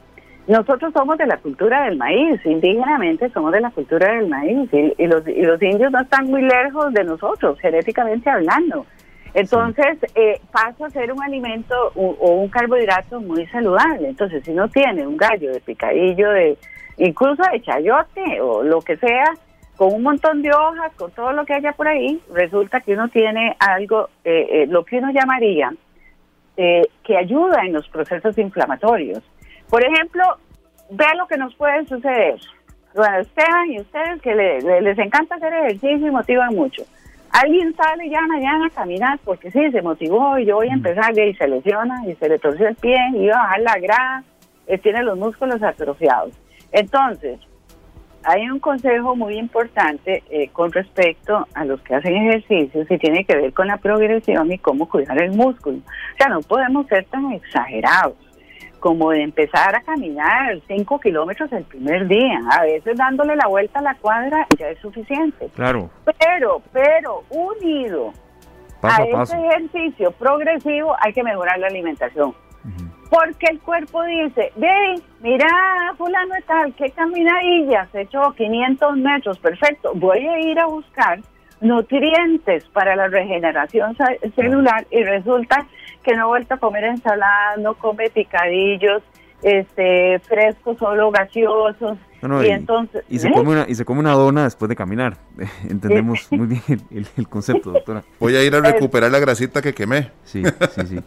[0.47, 5.07] Nosotros somos de la cultura del maíz, indígenamente somos de la cultura del maíz y,
[5.07, 5.27] los,
[5.61, 8.87] indios no están muy lejos de nosotros, genéticamente hablando.
[9.35, 14.09] Entonces eh, pasa a ser un alimento o, un carbohidrato muy saludable.
[14.09, 16.57] Entonces, si no tiene un gallo de picadillo, de
[16.99, 19.35] incluso de chayote o lo que sea,
[19.77, 23.09] con un montón de hojas, con todo lo que haya por ahí, resulta que uno
[23.09, 25.73] tiene algo, eh, eh, lo que uno llamaría,
[26.57, 29.23] eh, que ayuda en los procesos inflamatorios.
[29.69, 30.25] Por ejemplo,
[30.91, 32.41] ve lo que nos puede suceder.
[32.95, 36.83] Bueno, Esteban y ustedes que les encanta hacer ejercicio y motivan mucho.
[37.31, 41.13] Alguien sale ya mañana a caminar porque sí, se motivó y yo voy a empezar
[41.19, 44.25] y se lesiona y se le torció el pie y va a bajar la grasa,
[44.83, 46.33] tiene los músculos atrofiados.
[46.73, 47.39] Entonces,
[48.27, 53.25] hay un consejo muy importante eh, con respecto a los que hacen ejercicios y tiene
[53.25, 55.79] que ver con la progresión y cómo cuidar el músculo.
[55.79, 58.15] O sea, no podemos ser tan exagerados
[58.81, 62.41] como de empezar a caminar cinco kilómetros el primer día.
[62.51, 65.49] A veces dándole la vuelta a la cuadra ya es suficiente.
[65.55, 65.89] Claro.
[66.19, 68.13] Pero, pero unido
[68.83, 72.35] a, ese ejercicio progresivo hay que mejorar la alimentación.
[73.11, 75.47] Porque el cuerpo dice, ve, mira,
[75.97, 81.21] fulano tal, qué caminadilla, se echó 500 metros, perfecto, voy a ir a buscar
[81.61, 83.97] nutrientes para la regeneración
[84.35, 85.67] celular y resulta
[86.03, 89.03] que no he vuelto a comer ensalada, no come picadillos,
[89.43, 91.99] este, frescos, solo gaseosos,
[92.45, 95.17] y, entonces, y se, come una, y se come una dona después de caminar.
[95.69, 96.83] Entendemos muy bien
[97.17, 98.03] el, concepto, doctora.
[98.21, 100.11] Voy a ir a recuperar la grasita que quemé.
[100.25, 100.99] Sí, sí, sí.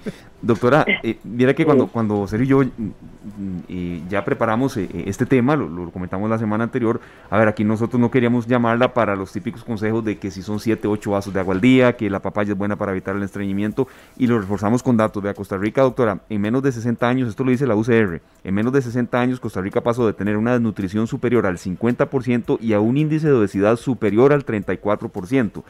[0.41, 5.25] Doctora, eh, mira que cuando, cuando Sergio y yo mm, mm, ya preparamos eh, este
[5.25, 9.31] tema, lo, comentamos la semana anterior, a ver, aquí nosotros no queríamos llamarla para los
[9.33, 12.21] típicos consejos de que si son 7, 8 vasos de agua al día, que la
[12.21, 15.09] papaya es buena para evitar el estreñimiento, y lo reforzamos con datos.
[15.19, 18.53] De Costa Rica, doctora, en menos de 60 años, esto lo dice la UCR, en
[18.53, 22.73] menos de 60 años Costa Rica pasó de tener una desnutrición superior al 50% y
[22.73, 25.63] a un índice de obesidad superior al 34%.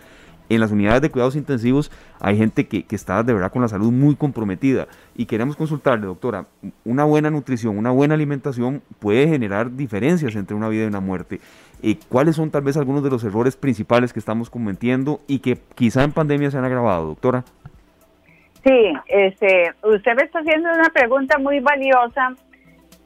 [0.49, 3.91] En las unidades de cuidados intensivos hay gente que, está de verdad con la salud
[3.91, 6.47] muy comprometida y queremos consultarle, doctora,
[6.83, 11.39] una buena nutrición, una buena alimentación puede generar diferencias entre una vida y una muerte.
[11.83, 15.59] Eh, ¿Cuáles son tal vez algunos de los errores principales que estamos cometiendo y que
[15.75, 17.43] quizá en pandemia se han agravado, doctora?
[18.63, 22.35] Sí, este, usted me está haciendo una pregunta muy valiosa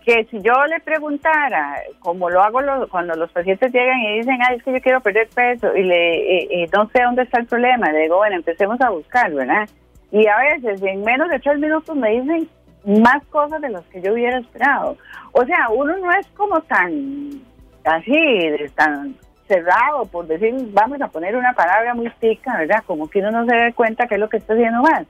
[0.04, 4.58] que si yo le preguntara, como lo hago cuando los pacientes llegan y dicen, ay,
[4.58, 8.04] es que yo quiero perder peso y, le, no sé dónde está el problema, le
[8.04, 9.68] digo, bueno, empecemos a buscar, ¿verdad?
[10.12, 12.48] Y a veces en menos de tres minutos me dicen
[12.86, 14.98] más cosas de las que yo hubiera esperado.
[15.32, 17.42] O sea, uno no es como tan
[17.86, 19.16] así, tan
[19.48, 22.84] cerrado por decir, vamos a poner una palabra muy tica, ¿verdad?
[22.86, 25.08] Como que uno no se dé cuenta qué es lo que está haciendo mal.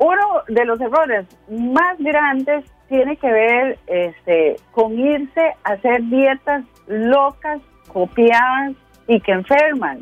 [0.00, 6.64] Uno de los errores más grandes tiene que ver este, con irse a hacer dietas
[6.86, 7.60] locas,
[7.92, 8.72] copiadas
[9.06, 10.00] y que enferman.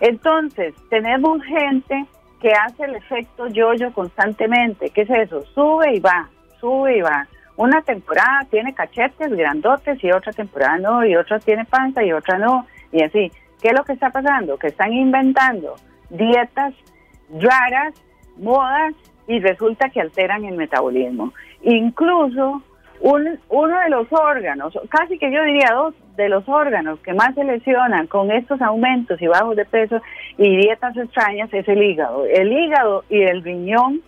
[0.00, 2.04] Entonces, tenemos gente
[2.40, 4.90] que hace el efecto yo-yo constantemente.
[4.90, 5.44] ¿Qué es eso?
[5.54, 6.28] Sube y va,
[6.60, 7.28] sube y va.
[7.56, 12.38] Una temporada tiene cachetes grandotes y otra temporada no, y otra tiene panza y otra
[12.38, 13.30] no, y así.
[13.62, 14.58] ¿Qué es lo que está pasando?
[14.58, 15.76] Que están inventando
[16.10, 16.74] dietas
[17.40, 17.94] raras,
[18.36, 18.94] modas,
[19.28, 21.32] y resulta que alteran el metabolismo.
[21.62, 22.62] Incluso
[23.00, 27.44] uno de los órganos, casi que yo diría dos de los órganos que más se
[27.44, 30.02] lesionan con estos aumentos y bajos de peso
[30.36, 32.26] y dietas extrañas es el hígado.
[32.26, 34.00] El hígado y el riñón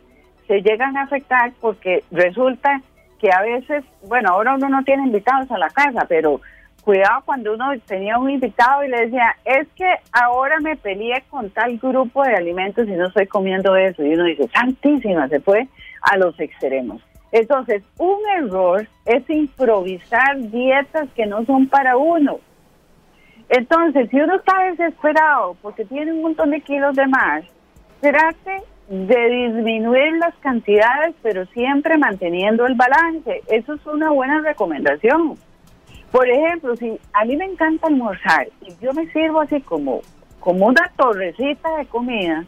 [0.49, 2.83] se llegan a afectar porque resulta
[3.21, 6.41] que a veces, bueno, ahora uno no tiene invitados a la casa, pero
[6.81, 11.51] cuidado cuando uno tenía un invitado y le decía, es que ahora me peleé con
[11.51, 14.03] tal grupo de alimentos y no estoy comiendo eso.
[14.03, 15.69] Y uno dice, santísima, se fue
[16.03, 17.03] a los extremos.
[17.33, 22.41] Entonces, un error es improvisar dietas que no son para uno.
[23.49, 27.45] Entonces, si uno está desesperado porque tiene un montón de kilos de más,
[28.01, 33.43] trate de disminuir las cantidades, pero siempre manteniendo el balance.
[33.49, 35.37] Eso es una buena recomendación.
[36.11, 40.01] Por ejemplo, si a mí me encanta almorzar y yo me sirvo así como,
[40.41, 42.45] como una torrecita de comida,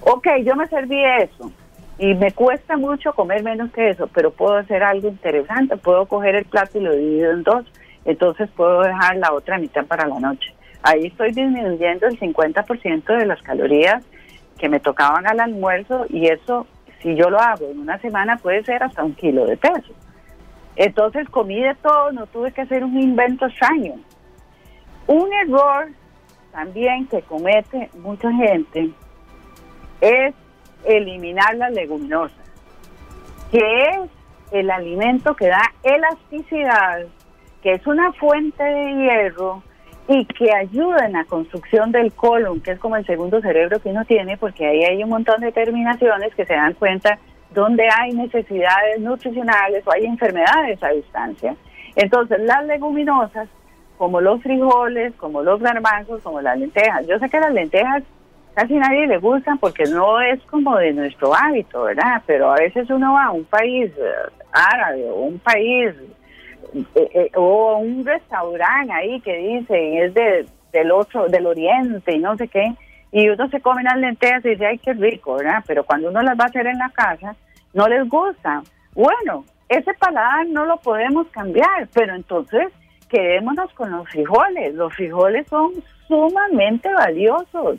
[0.00, 1.52] ok, yo me serví eso
[1.98, 6.34] y me cuesta mucho comer menos que eso, pero puedo hacer algo interesante, puedo coger
[6.34, 7.66] el plato y lo divido en dos,
[8.04, 10.54] entonces puedo dejar la otra mitad para la noche.
[10.82, 14.02] Ahí estoy disminuyendo el 50% de las calorías
[14.58, 16.66] que me tocaban al almuerzo y eso,
[17.02, 19.92] si yo lo hago en una semana, puede ser hasta un kilo de peso.
[20.80, 23.96] Entonces comí de todo, no tuve que hacer un invento extraño.
[25.06, 25.90] Un error
[26.52, 28.88] también que comete mucha gente
[30.00, 30.34] es
[30.86, 32.50] eliminar las leguminosas,
[33.52, 34.10] que es
[34.52, 37.04] el alimento que da elasticidad,
[37.62, 39.62] que es una fuente de hierro
[40.08, 43.90] y que ayuda en la construcción del colon, que es como el segundo cerebro que
[43.90, 47.18] uno tiene, porque ahí hay un montón de terminaciones que se dan cuenta
[47.52, 51.56] donde hay necesidades nutricionales o hay enfermedades a distancia.
[51.96, 53.48] Entonces, las leguminosas,
[53.98, 58.02] como los frijoles, como los garbanzos, como las lentejas, yo sé que las lentejas
[58.54, 62.22] casi nadie le gustan porque no es como de nuestro hábito, ¿verdad?
[62.26, 64.12] Pero a veces uno va a un país eh,
[64.52, 65.94] árabe o un país
[66.74, 72.18] eh, eh, o un restaurante ahí que dicen es de, del otro, del oriente y
[72.18, 72.72] no sé qué,
[73.12, 75.64] y uno se come las lentejas y dice, ay, qué rico, ¿verdad?
[75.66, 77.34] Pero cuando uno las va a hacer en la casa,
[77.74, 78.62] no les gusta.
[78.94, 82.68] Bueno, ese paladar no lo podemos cambiar, pero entonces
[83.08, 84.74] quedémonos con los frijoles.
[84.74, 85.72] Los frijoles son
[86.06, 87.78] sumamente valiosos.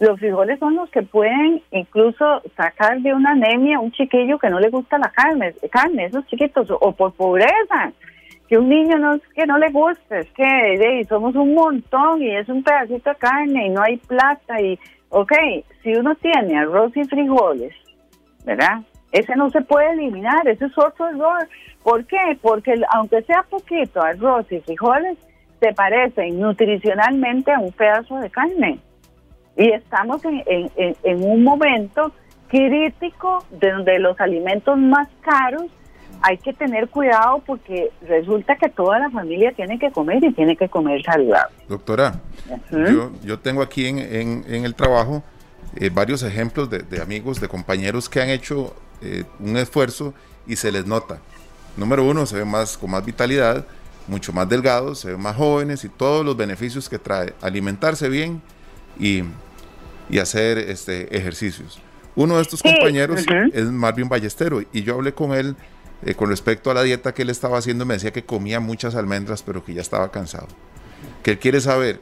[0.00, 4.60] Los frijoles son los que pueden incluso sacar de una anemia un chiquillo que no
[4.60, 7.92] le gusta la carne, carne esos chiquitos, o por pobreza,
[8.48, 12.48] que un niño no que no le guste, es que somos un montón y es
[12.48, 14.78] un pedacito de carne y no hay plata y,
[15.10, 15.32] ok,
[15.82, 17.74] si uno tiene arroz y frijoles,
[18.44, 18.80] ¿verdad?
[19.12, 21.48] Ese no se puede eliminar, ese es otro error.
[21.82, 22.38] ¿Por qué?
[22.40, 25.18] Porque aunque sea poquito arroz y frijoles,
[25.60, 28.78] se parecen nutricionalmente a un pedazo de carne.
[29.56, 32.12] Y estamos en, en, un momento
[32.48, 35.66] crítico de donde los alimentos más caros
[36.22, 40.56] hay que tener cuidado porque resulta que toda la familia tiene que comer y tiene
[40.56, 41.54] que comer saludable.
[41.68, 42.20] Doctora,
[42.70, 45.22] yo, yo, tengo aquí en, en, el trabajo
[45.76, 50.14] eh, varios ejemplos de, de, amigos, de compañeros que han hecho eh, un esfuerzo
[50.46, 51.18] y se les nota.
[51.76, 53.64] Número uno, se ven más con más vitalidad,
[54.08, 58.42] mucho más delgados, se ven más jóvenes y todos los beneficios que trae alimentarse bien
[58.98, 59.22] y,
[60.10, 61.80] y hacer este, ejercicios.
[62.16, 65.54] Uno de estos compañeros es Marvin Ballestero y yo hablé con él
[66.04, 67.84] eh, con respecto a la dieta que él estaba haciendo.
[67.84, 70.48] Me decía que comía muchas almendras, pero que ya estaba cansado.
[71.22, 72.00] Que él quiere saber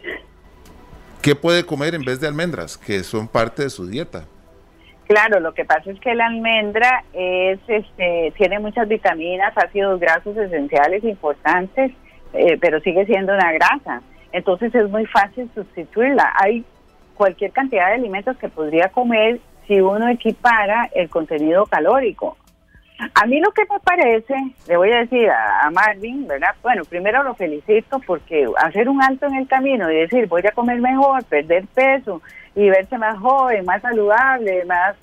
[1.22, 4.24] qué puede comer en vez de almendras, que son parte de su dieta.
[5.06, 10.36] Claro, lo que pasa es que la almendra es, este, tiene muchas vitaminas, ácidos grasos
[10.36, 11.92] esenciales importantes,
[12.32, 14.02] eh, pero sigue siendo una grasa.
[14.32, 16.32] Entonces es muy fácil sustituirla.
[16.36, 16.64] Hay
[17.14, 22.36] cualquier cantidad de alimentos que podría comer si uno equipara el contenido calórico.
[23.14, 24.34] A mí lo que me parece,
[24.68, 26.54] le voy a decir a, Marvin, ¿verdad?
[26.62, 30.52] Bueno, primero lo felicito porque hacer un alto en el camino y decir voy a
[30.52, 32.22] comer mejor, perder peso
[32.54, 34.96] y verse más joven, más saludable, más,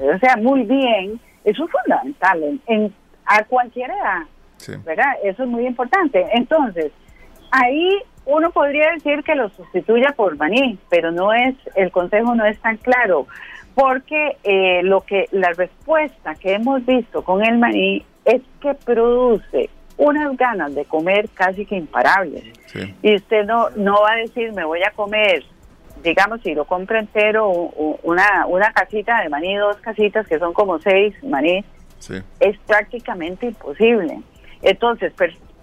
[0.00, 2.94] o sea, muy bien, eso es fundamental en,
[3.26, 4.22] a cualquier edad,
[4.84, 5.12] ¿verdad?
[5.22, 6.26] Eso es muy importante.
[6.32, 6.92] Entonces,
[7.50, 12.46] ahí uno podría decir que lo sustituya por maní, pero no es, el consejo no
[12.46, 13.26] es tan claro
[13.74, 19.70] porque eh, lo que la respuesta que hemos visto con el maní es que produce
[19.96, 22.44] unas ganas de comer casi que imparables.
[23.02, 25.44] Y usted no, no va a decir, me voy a comer,
[26.02, 27.50] digamos, si lo compra entero,
[28.02, 31.64] una, una casita de maní, dos casitas que son como seis maní,
[32.40, 34.20] es prácticamente imposible.
[34.62, 35.12] Entonces,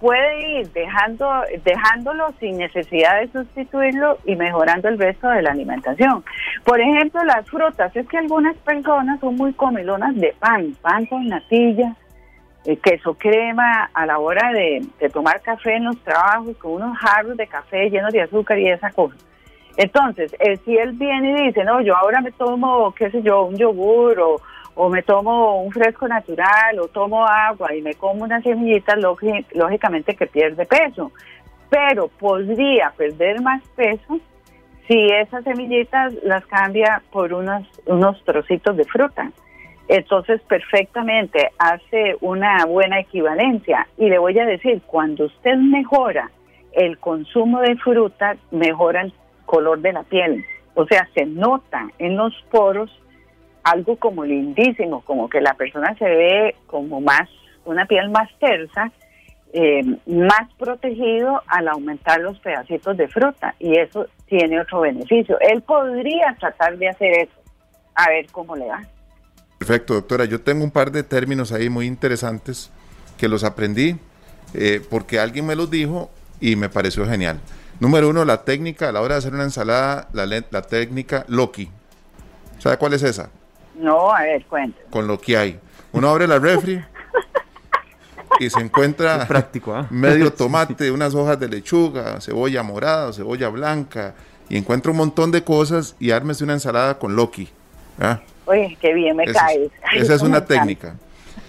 [0.00, 1.28] puede ir dejando,
[1.62, 6.24] dejándolo sin necesidad de sustituirlo y mejorando el resto de la alimentación.
[6.64, 11.26] Por ejemplo, las frutas, es que algunas personas son muy comilonas de pan, pan con
[11.26, 11.94] natilla,
[12.64, 17.36] eh, queso crema a la hora de, tomar café en los trabajos con unos jarros
[17.36, 19.16] de café llenos de azúcar y esa cosa.
[19.76, 23.44] Entonces, eh, si él viene y dice, no, yo ahora me tomo, qué sé yo,
[23.44, 24.40] un yogur o
[24.82, 28.98] o me tomo un fresco natural o tomo agua y me como unas semillitas,
[29.52, 31.12] lógicamente que pierde peso.
[31.68, 34.18] pero podría perder más peso
[34.88, 39.30] si esas semillitas las cambia por unos, unos trocitos de fruta.
[39.86, 43.86] Entonces, perfectamente hace una buena equivalencia.
[43.98, 46.30] Y le voy a decir, cuando usted mejora
[46.72, 49.12] el consumo de fruta, mejora el
[49.44, 50.44] color de la piel.
[50.74, 52.90] O sea, se nota en los poros
[53.64, 57.28] algo como lindísimo, como que la persona se ve como más,
[57.64, 58.90] una piel más tersa,
[59.52, 65.38] eh, más protegido al aumentar los pedacitos de fruta y eso tiene otro beneficio.
[65.40, 67.42] Él podría tratar de hacer eso,
[67.94, 68.82] a ver cómo le va.
[69.58, 70.24] Perfecto, doctora.
[70.24, 72.70] Yo tengo un par de términos ahí muy interesantes
[73.18, 73.96] que los aprendí
[74.54, 77.40] eh, porque alguien me los dijo y me pareció genial.
[77.80, 81.70] Número uno, la técnica a la hora de hacer una ensalada, la, la técnica Loki.
[82.58, 83.30] ¿Sabe cuál es esa?
[83.80, 84.84] No, a ver, cuéntame.
[84.90, 85.58] Con lo que hay.
[85.92, 86.80] Uno abre la refri
[88.38, 89.86] y se encuentra práctico, ¿ah?
[89.90, 94.14] medio tomate, unas hojas de lechuga, cebolla morada, cebolla blanca,
[94.48, 97.48] y encuentra un montón de cosas y ármese una ensalada con Loki.
[98.46, 99.70] Oye, qué bien me caes.
[99.94, 100.94] esa es una técnica.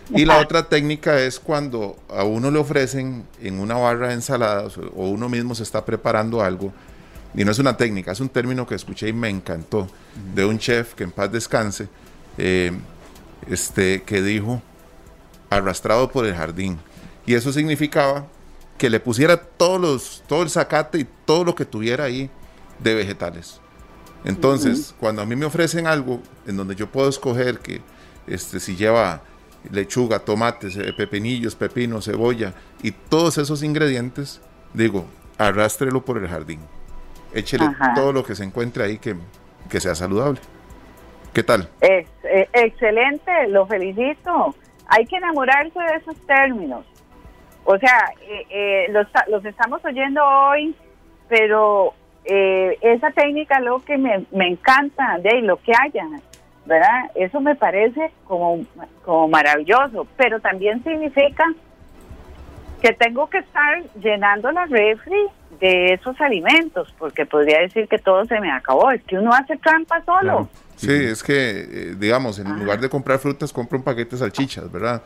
[0.09, 4.77] Y la otra técnica es cuando a uno le ofrecen en una barra de ensaladas
[4.77, 6.73] o uno mismo se está preparando algo,
[7.33, 9.87] y no es una técnica, es un término que escuché y me encantó,
[10.35, 11.87] de un chef que en paz descanse,
[12.37, 12.71] eh,
[13.47, 14.61] este, que dijo,
[15.49, 16.79] arrastrado por el jardín.
[17.25, 18.27] Y eso significaba
[18.77, 22.29] que le pusiera todos los, todo el zacate y todo lo que tuviera ahí
[22.79, 23.59] de vegetales.
[24.23, 27.81] Entonces, cuando a mí me ofrecen algo en donde yo puedo escoger que
[28.27, 29.21] este, si lleva
[29.71, 34.41] lechuga, tomates, pepinillos, pepino, cebolla y todos esos ingredientes,
[34.73, 35.05] digo,
[35.37, 36.59] arrástrelo por el jardín.
[37.33, 37.65] Échele
[37.95, 39.15] todo lo que se encuentre ahí que,
[39.69, 40.39] que sea saludable.
[41.33, 41.69] ¿Qué tal?
[41.79, 44.53] Es, eh, excelente, lo felicito.
[44.87, 46.85] Hay que enamorarse de esos términos.
[47.63, 50.75] O sea, eh, eh, los, los, estamos oyendo hoy,
[51.29, 56.05] pero esa técnica lo que me, me encanta, de lo que haya,
[56.65, 57.09] ¿verdad?
[57.15, 58.59] Eso me parece como,
[59.03, 61.45] como maravilloso, pero también significa
[62.79, 65.27] que tengo que estar llenando la refri
[65.61, 68.91] de esos alimentos, porque podría decir que todo se me acabó.
[68.91, 70.49] Es que uno hace trampa solo.
[70.75, 74.71] Sí, es que, eh, digamos, en lugar de comprar frutas, compra un paquete de salchichas,
[74.71, 75.03] ¿verdad?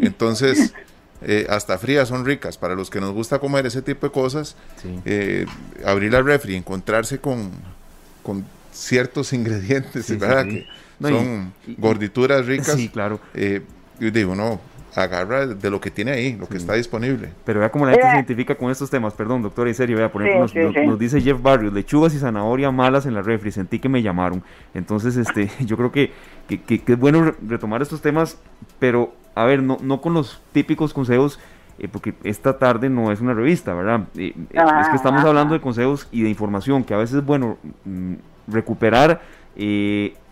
[0.00, 0.72] Entonces,
[1.22, 2.56] eh, hasta frías son ricas.
[2.56, 4.56] Para los que nos gusta comer ese tipo de cosas,
[5.04, 5.44] eh,
[5.84, 7.50] abrir la refri encontrarse con,
[8.22, 10.44] con ciertos ingredientes, ¿verdad?
[10.44, 10.66] que
[11.00, 12.76] son gordituras ricas.
[12.76, 13.18] Sí, claro.
[13.34, 14.60] yo digo, no,
[14.96, 17.30] agarra de lo que tiene ahí, lo que está disponible.
[17.44, 19.14] Pero vea cómo la gente se identifica con estos temas.
[19.14, 23.06] Perdón, doctor, en serio, vea, por ejemplo, nos, dice Jeff Barrios, lechugas y zanahoria malas
[23.06, 24.42] en la refri, sentí que me llamaron.
[24.74, 26.12] Entonces, este, yo creo que,
[26.48, 28.38] que, es bueno retomar estos temas,
[28.78, 31.38] pero, a ver, no, no con los típicos consejos,
[31.78, 34.04] eh, porque esta tarde no es una revista, ¿verdad?
[34.16, 37.24] Eh, eh, es que estamos hablando de consejos y de información, que a veces es
[37.24, 38.14] bueno mm,
[38.48, 39.20] recuperar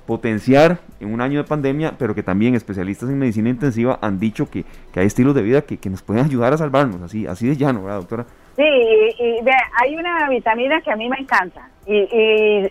[0.07, 4.51] potenciar en un año de pandemia, pero que también especialistas en medicina intensiva han dicho
[4.51, 7.83] que, hay estilos de vida que, nos pueden ayudar a salvarnos, así, así de llano,
[7.83, 8.27] ¿verdad, doctora?
[8.57, 9.41] Sí, y,
[9.81, 11.97] hay una vitamina que a mí me encanta y,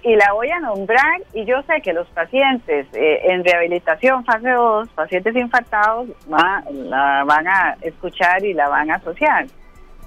[0.03, 4.49] y, la voy a nombrar y yo sé que los pacientes eh, en rehabilitación fase
[4.49, 9.45] 2, pacientes infartados, la van a escuchar y la van a asociar,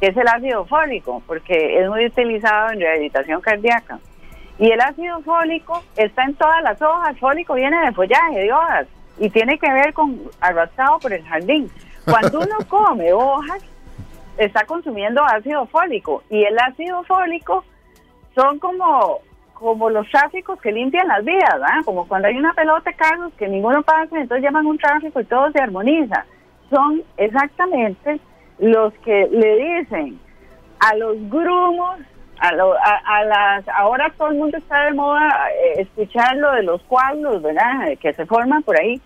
[0.01, 3.99] que es el ácido fólico, porque es muy utilizado en rehabilitación cardíaca.
[4.59, 7.19] Y el ácido fólico está en todas las hojas.
[7.19, 8.87] Fólico viene de follaje, de hojas.
[9.19, 11.71] Y tiene que ver con arrastrado por el jardín.
[12.05, 13.63] Cuando uno come hojas,
[14.39, 16.23] está consumiendo ácido fólico.
[16.31, 17.65] Y el ácido fólico
[18.35, 19.19] son como,
[19.55, 21.85] como los tráficos que limpian las vías, ¿verdad?
[21.85, 25.25] Como cuando hay una pelota de carros que ninguno pasa, entonces llaman un tráfico y
[25.25, 26.25] todo se armoniza.
[26.71, 28.21] Son exactamente
[28.59, 30.19] los que le dicen
[30.81, 31.99] a los grumos
[32.39, 37.43] a, las ahora todo el mundo está de moda eh, escuchar lo de los coágulos,
[37.43, 37.97] ¿verdad?
[38.01, 39.01] Que se forman por ahí.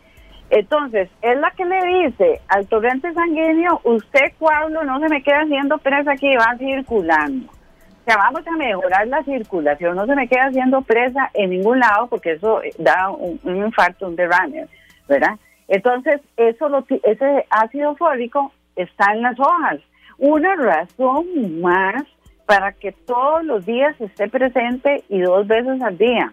[0.51, 5.43] Entonces, es la que le dice al torrente sanguíneo, usted coágulo no se me queda
[5.43, 7.53] haciendo presa aquí, va circulando.
[7.53, 11.79] O sea, vamos a mejorar la circulación, no se me queda haciendo presa en ningún
[11.79, 14.67] lado porque eso da un, infarto, un derrame,
[15.09, 15.37] ¿verdad?
[15.69, 19.79] Entonces, eso lo, ese ácido fólico está en las hojas.
[20.19, 22.03] Una razón más
[22.51, 26.33] para que todos los días esté presente y dos veces al día.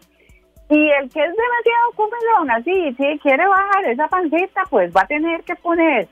[0.67, 5.05] Y el que es demasiado comelón, así, si quiere bajar esa pancita, pues va a
[5.05, 6.07] tener que poner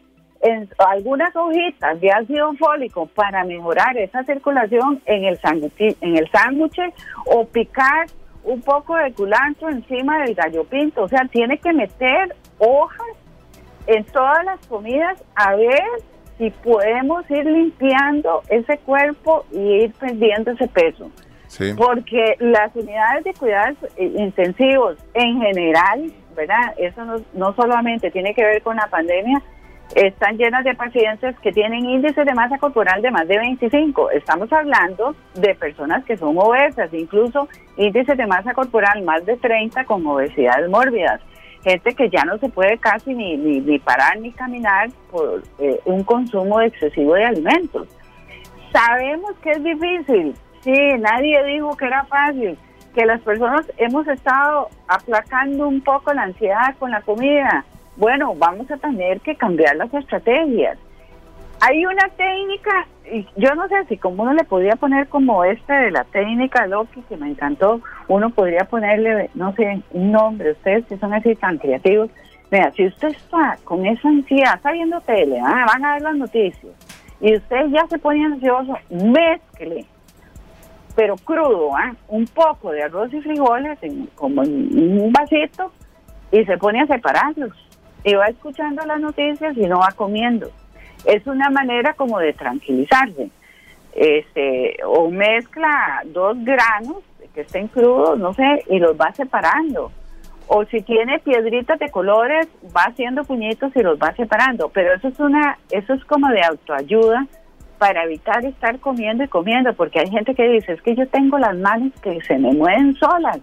[0.77, 6.77] algunas hojitas de ácido fólico para mejorar esa circulación en el sándwich, en el sándwich
[7.25, 8.05] o picar
[8.43, 11.01] un poco de culantro encima del gallo pinto.
[11.01, 13.07] O sea, tiene que meter hojas
[13.87, 15.81] en todas las comidas a ver
[16.37, 21.09] si podemos ir limpiando ese cuerpo y ir perdiendo ese peso.
[21.77, 26.73] Porque las unidades de cuidados intensivos en general, ¿verdad?
[26.77, 29.41] Eso no, no solamente tiene que ver con la pandemia,
[29.93, 34.09] están llenas de pacientes que tienen índices de masa corporal de más de 25.
[34.11, 37.47] Estamos hablando de personas que son obesas, incluso
[37.77, 41.21] índices de masa corporal más de 30 con obesidades mórbidas.
[41.65, 46.03] Gente que ya no se puede casi ni, ni, parar ni caminar por eh, un
[46.03, 47.87] consumo excesivo de alimentos.
[48.71, 52.55] Sabemos que es difícil, sí, nadie dijo que era fácil,
[52.93, 57.65] que las personas hemos estado aplacando un poco la ansiedad con la comida,
[57.97, 60.77] bueno, vamos a tener que cambiar las estrategias.
[61.61, 65.79] Hay una técnica, y yo no sé si como uno le podría poner como esta
[65.79, 70.85] de la técnica Loki, que me encantó, uno podría ponerle, no sé, un nombre, ustedes
[70.85, 72.09] que son así tan creativos.
[72.51, 76.15] Mira, si usted está con esa ansiedad, está viendo tele, ah, van a ver las
[76.15, 76.73] noticias,
[77.21, 79.85] y usted ya se pone ansioso, mezcle,
[80.95, 81.93] pero crudo, ¿ah?
[82.07, 83.79] un poco de arroz y frijoles,
[84.15, 85.71] como en un vasito,
[86.31, 87.51] y se pone a separarlos
[88.03, 90.51] y va escuchando las noticias y no va comiendo.
[91.05, 93.29] Es una manera como de tranquilizarse.
[93.93, 96.97] Este, o mezcla dos granos
[97.33, 99.91] que estén crudos, no sé, y los va separando.
[100.47, 104.69] O si tiene piedritas de colores, va haciendo puñitos y los va separando.
[104.69, 107.27] Pero eso es una, eso es como de autoayuda
[107.77, 111.37] para evitar estar comiendo y comiendo, porque hay gente que dice, es que yo tengo
[111.37, 113.39] las manos que se me mueven solas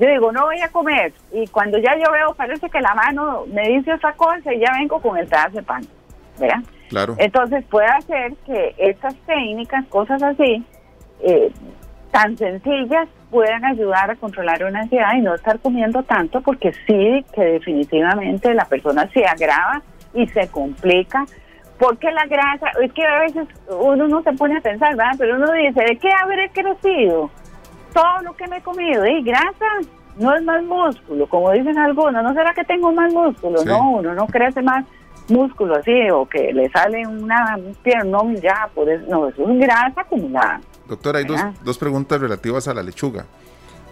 [0.00, 1.12] yo digo, no voy a comer.
[1.30, 4.72] Y cuando ya yo veo, parece que la mano me dice otra cosa y ya
[4.78, 5.82] vengo con el pedazo de pan.
[6.38, 6.60] ¿Verdad?
[6.90, 7.14] Claro.
[7.18, 10.62] Entonces puede hacer que estas técnicas, cosas así,
[11.20, 11.50] eh,
[12.10, 17.24] tan sencillas, puedan ayudar a controlar una ansiedad y no estar comiendo tanto, porque sí
[17.32, 19.80] que definitivamente la persona se agrava
[20.12, 21.24] y se complica.
[21.78, 25.14] Porque la grasa, es que a veces uno no se pone a pensar, ¿verdad?
[25.16, 27.30] Pero uno dice, ¿de qué habré crecido?
[27.92, 29.66] todo lo que me he comido y grasa
[30.16, 33.64] no es más músculo, como dicen algunos, ¿no será que tengo más músculo?
[33.64, 34.84] No, uno no crece más
[35.30, 39.58] músculo así o que le sale una pierna, no, ya, por eso, no, eso es
[39.58, 40.60] grasa acumulada.
[40.86, 43.26] Doctora, hay dos, dos, preguntas relativas a la lechuga.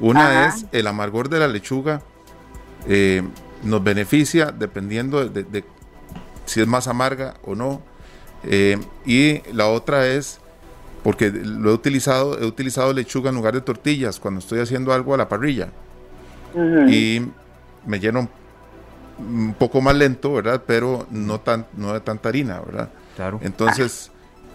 [0.00, 2.02] Una es, el amargor de la lechuga
[2.88, 3.22] eh,
[3.62, 5.64] nos beneficia dependiendo de,
[6.44, 7.82] si es más amarga o no.
[8.44, 10.40] Eh, y la otra es,
[11.02, 15.14] porque lo he utilizado, he utilizado lechuga en lugar de tortillas cuando estoy haciendo algo
[15.14, 15.70] a la parrilla.
[16.88, 17.22] Y
[17.86, 18.28] me lleno
[19.18, 20.62] un poco más lento, ¿verdad?
[20.66, 22.88] Pero no, tan, no de tanta harina, ¿verdad?
[23.16, 23.40] Claro.
[23.42, 24.12] Entonces,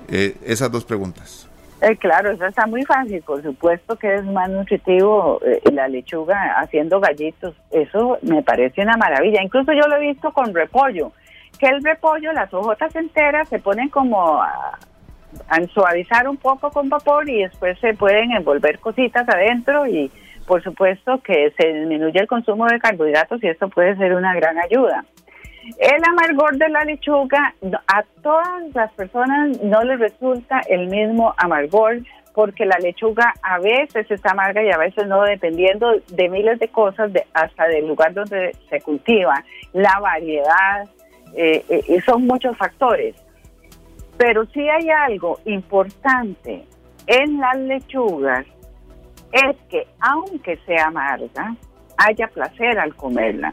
[0.07, 1.49] eh, esas dos preguntas.
[1.81, 3.21] Eh, claro, eso está muy fácil.
[3.23, 7.55] Por supuesto que es más nutritivo eh, la lechuga haciendo gallitos.
[7.71, 9.41] Eso me parece una maravilla.
[9.43, 11.11] Incluso yo lo he visto con repollo.
[11.59, 14.79] Que el repollo, las hojotas enteras se ponen como a
[15.73, 20.11] suavizar un poco con vapor y después se pueden envolver cositas adentro y
[20.45, 24.57] por supuesto que se disminuye el consumo de carbohidratos y esto puede ser una gran
[24.59, 25.05] ayuda.
[25.79, 27.55] El amargor de la lechuga,
[27.87, 32.01] a todas las personas no les resulta el mismo amargor
[32.33, 36.67] porque la lechuga a veces está amarga y a veces no, dependiendo de miles de
[36.67, 40.89] cosas, de, hasta del lugar donde se cultiva, la variedad,
[41.35, 43.15] eh, eh, son muchos factores.
[44.17, 46.65] Pero si hay algo importante
[47.07, 48.45] en las lechugas,
[49.33, 51.55] es que aunque sea amarga,
[51.97, 53.51] haya placer al comerla.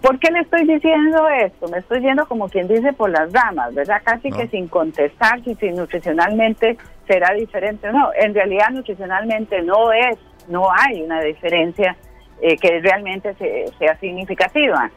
[0.00, 1.66] ¿Por qué le estoy diciendo esto?
[1.68, 4.00] Me estoy yendo como quien dice por las ramas, ¿verdad?
[4.04, 8.10] Casi que sin contestar si, nutricionalmente será diferente o no.
[8.14, 10.16] En realidad nutricionalmente no es,
[10.48, 11.96] no hay una diferencia
[12.40, 13.34] eh, que realmente
[13.78, 14.90] sea significativa.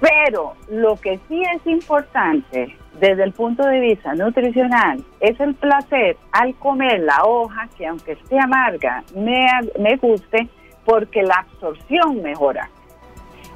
[0.00, 6.16] Pero lo que sí es importante desde el punto de vista nutricional es el placer
[6.32, 9.46] al comer la hoja que aunque esté amarga me,
[9.78, 10.48] me guste
[10.84, 12.68] porque la absorción mejora.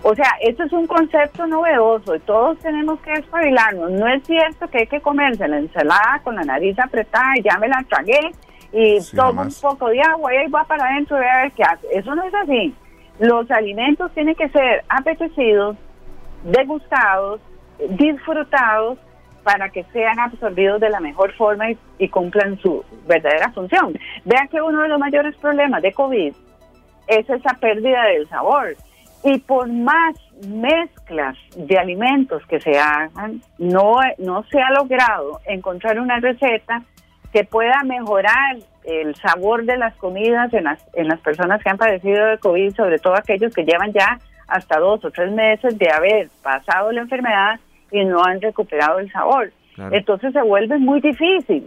[0.04, 3.92] O sea, esto es un concepto novedoso y todos tenemos que espabilarnos.
[3.92, 7.56] No es cierto que hay que comerse la ensalada con la nariz apretada y ya
[7.58, 8.32] me la tragué
[8.72, 11.62] y tomo un poco de agua y ahí va para adentro y a ver qué
[11.62, 11.86] hace.
[11.92, 12.74] Eso no es así.
[13.20, 15.76] Los alimentos tienen que ser apetecidos,
[16.44, 17.40] degustados,
[17.90, 18.98] disfrutados
[19.42, 21.66] para que sean absorbidos de la mejor forma
[21.98, 23.98] y, cumplan su verdadera función.
[24.24, 26.32] Vean que uno de los mayores problemas de COVID
[27.08, 28.76] es esa pérdida del sabor.
[29.24, 30.16] Y por más
[30.48, 36.82] mezclas de alimentos que se hagan, no, no se ha logrado encontrar una receta
[37.32, 41.78] que pueda mejorar el sabor de las comidas en las, en las personas que han
[41.78, 44.18] padecido de COVID, sobre todo aquellos que llevan ya
[44.52, 47.58] hasta dos o tres meses de haber pasado la enfermedad
[47.90, 49.52] y no han recuperado el sabor.
[49.90, 51.64] Entonces se vuelve muy difícil,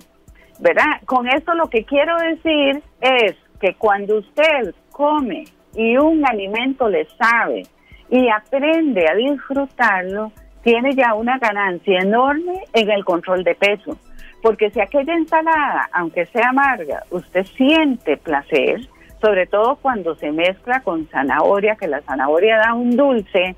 [0.59, 1.01] ¿verdad?
[1.05, 7.05] Con esto lo que quiero decir es que cuando usted come y un alimento le
[7.17, 7.63] sabe
[8.09, 10.31] y aprende a disfrutarlo,
[10.61, 13.97] tiene ya una ganancia enorme en el control de peso.
[14.41, 18.81] Porque si aquella ensalada, aunque sea amarga, usted siente placer,
[19.25, 23.55] sobre todo cuando se mezcla con zanahoria, que la zanahoria da un dulce,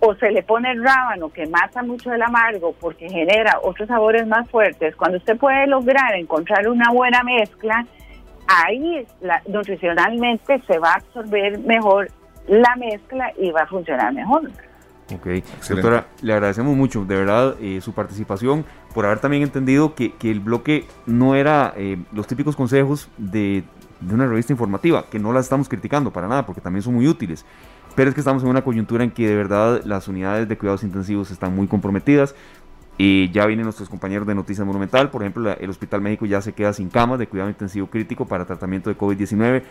[0.00, 4.26] o se le pone el rábano que mata mucho el amargo porque genera otros sabores
[4.26, 7.86] más fuertes, cuando usted puede lograr encontrar una buena mezcla,
[8.48, 9.06] ahí
[9.46, 12.08] nutricionalmente se va a absorber mejor
[12.48, 14.50] la mezcla y va a funcionar mejor.
[15.14, 15.28] Ok,
[15.68, 20.32] doctora, le agradecemos mucho, de verdad, eh, su participación, por haber también entendido que, que
[20.32, 23.62] el bloque no era eh, los típicos consejos de,
[24.00, 27.06] de, una revista informativa, que no las estamos criticando para nada, porque también son muy
[27.06, 27.44] útiles,
[27.94, 30.82] pero es que estamos en una coyuntura en que de verdad las unidades de cuidados
[30.82, 32.34] intensivos están muy comprometidas,
[32.98, 36.52] y ya vienen nuestros compañeros de Noticias Monumental, por ejemplo, el Hospital México ya se
[36.54, 39.62] queda sin camas de cuidado intensivo crítico para tratamiento de COVID-19.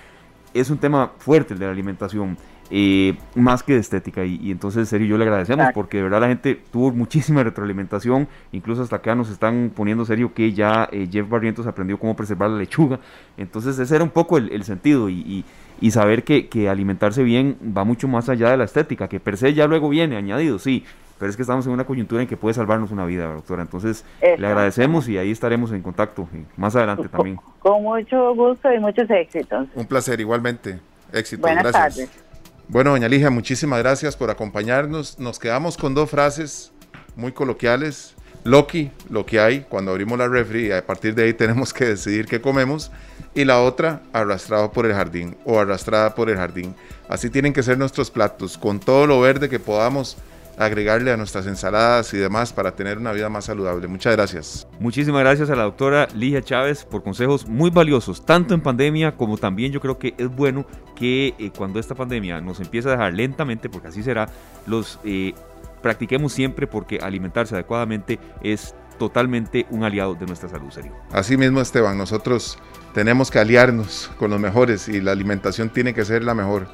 [0.56, 2.38] Es un tema fuerte el de la alimentación.
[2.72, 4.26] Eh, más que de estética.
[4.26, 8.27] Y, entonces, en serio, yo le agradecemos porque de verdad la gente tuvo muchísima retroalimentación.
[8.52, 12.49] Incluso hasta acá nos están poniendo serio que ya eh, Jeff Barrientos aprendió cómo preservar
[12.49, 12.99] la lechuga.
[13.38, 15.45] Entonces, ese era un poco el, sentido y, y,
[15.92, 19.54] saber que, que, alimentarse bien va mucho más allá de la estética, que per se
[19.54, 20.86] ya luego viene añadido, sí.
[21.18, 23.62] Pero es que estamos en una coyuntura en que puede salvarnos una vida, doctora.
[23.62, 26.28] Entonces, le agradecemos y ahí estaremos en contacto
[26.58, 27.40] más adelante también.
[27.60, 29.68] Con mucho gusto y muchos éxitos.
[29.76, 30.80] Un placer, igualmente.
[31.14, 31.44] Éxito.
[31.44, 31.96] Buenas Gracias.
[31.96, 32.26] tardes.
[32.68, 35.20] Bueno, doña Ligia, muchísimas gracias por acompañarnos.
[35.20, 36.74] Nos quedamos con dos frases
[37.16, 38.16] muy coloquiales.
[38.44, 41.86] Loki, lo que hay cuando abrimos la refri y a partir de ahí tenemos que
[41.86, 42.92] decidir qué comemos.
[43.36, 46.74] Y la otra, arrastrado por el jardín o arrastrada por el jardín.
[47.10, 50.18] Así tienen que ser nuestros platos, con todo lo verde que podamos
[50.57, 53.88] agregarle a nuestras ensaladas y demás para tener una vida más saludable.
[53.88, 54.68] Muchas gracias.
[54.80, 59.38] Muchísimas gracias a la doctora Ligia Chávez por consejos muy valiosos, tanto en pandemia como
[59.38, 63.14] también yo creo que es bueno que eh, cuando esta pandemia nos empiece a dejar
[63.14, 64.30] lentamente, porque así será,
[64.66, 65.34] los eh,
[65.82, 70.94] practiquemos siempre porque alimentarse adecuadamente es totalmente un aliado de nuestra salud, serio.
[71.12, 72.57] Así mismo, Esteban, nosotros
[72.96, 76.68] tenemos que aliarnos con los mejores y la alimentación tiene que ser la mejor.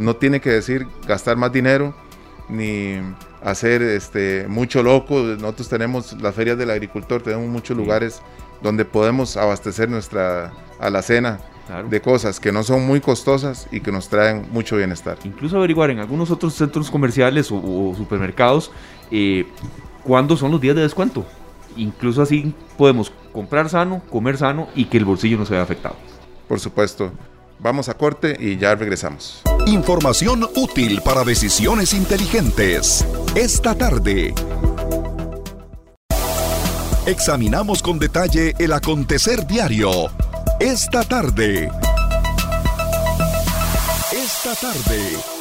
[0.00, 1.94] No tiene que decir gastar más dinero
[2.48, 2.96] ni
[3.44, 5.20] hacer este, mucho loco.
[5.20, 8.20] Nosotros tenemos las ferias del agricultor, tenemos muchos lugares
[8.60, 11.38] donde podemos abastecer nuestra alacena
[11.88, 15.16] de cosas que no son muy costosas y que nos traen mucho bienestar.
[15.22, 18.72] Incluso averiguar en algunos otros centros comerciales o, supermercados
[19.12, 19.46] eh,
[20.02, 21.24] cuándo son los días de descuento.
[21.78, 25.96] Incluso así podemos comprar sano, comer sano y que el bolsillo no se vea afectado.
[26.46, 27.12] Por supuesto.
[27.60, 29.42] Vamos a corte y ya regresamos.
[29.66, 33.04] Información útil para decisiones inteligentes.
[33.34, 34.32] Esta tarde.
[37.06, 39.90] Examinamos con detalle el acontecer diario.
[40.60, 41.70] Esta tarde.
[44.12, 45.37] Esta tarde.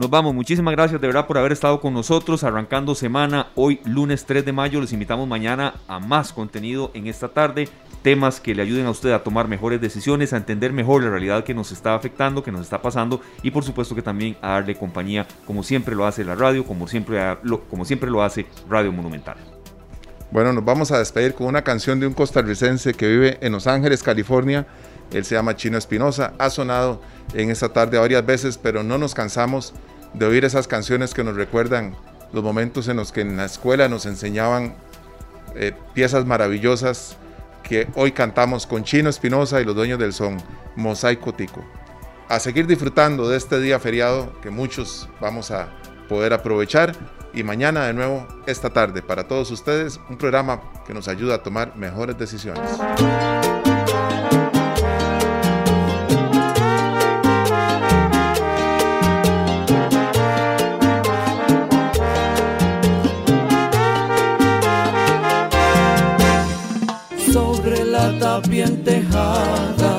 [0.00, 4.24] Nos vamos, muchísimas gracias de verdad por haber estado con nosotros arrancando semana hoy lunes
[4.24, 4.80] 3 de mayo.
[4.80, 7.68] Les invitamos mañana a más contenido en esta tarde,
[8.00, 11.44] temas que le ayuden a usted a tomar mejores decisiones, a entender mejor la realidad
[11.44, 14.74] que nos está afectando, que nos está pasando y por supuesto que también a darle
[14.74, 17.36] compañía como siempre lo hace la radio, como siempre
[17.68, 19.36] como siempre lo hace Radio Monumental.
[20.30, 23.66] Bueno, nos vamos a despedir con una canción de un costarricense que vive en Los
[23.66, 24.66] Ángeles, California.
[25.12, 26.32] Él se llama Chino Espinosa.
[26.38, 27.00] Ha sonado
[27.34, 29.72] en esta tarde varias veces, pero no nos cansamos
[30.14, 31.94] de oír esas canciones que nos recuerdan
[32.32, 34.74] los momentos en los que en la escuela nos enseñaban
[35.54, 37.16] eh, piezas maravillosas
[37.62, 40.38] que hoy cantamos con Chino Espinosa y los dueños del son,
[40.76, 41.64] Mosaico Tico.
[42.28, 45.68] A seguir disfrutando de este día feriado que muchos vamos a
[46.08, 46.94] poder aprovechar
[47.32, 51.42] y mañana de nuevo esta tarde para todos ustedes un programa que nos ayuda a
[51.42, 52.70] tomar mejores decisiones.
[68.48, 69.98] Bien tejada,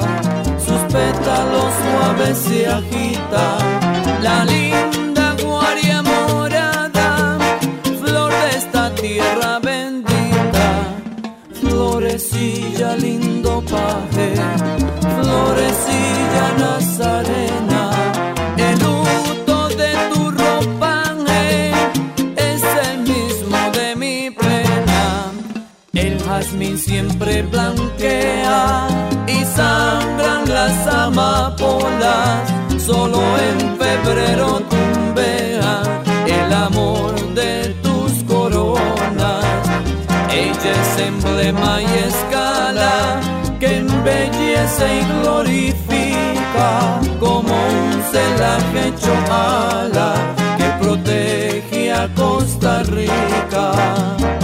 [0.58, 3.58] sus pétalos suaves se agita,
[4.22, 4.71] la linda
[26.52, 28.88] jazmín siempre blanquea
[29.28, 32.52] y sangran las amapolas.
[32.78, 35.82] Solo en febrero tumbea
[36.26, 39.46] el amor de tus coronas.
[40.32, 43.22] Ella es emblema y escala
[43.60, 50.14] que embellece y glorifica como un celaje hecho ala
[50.58, 54.41] que protege a Costa Rica.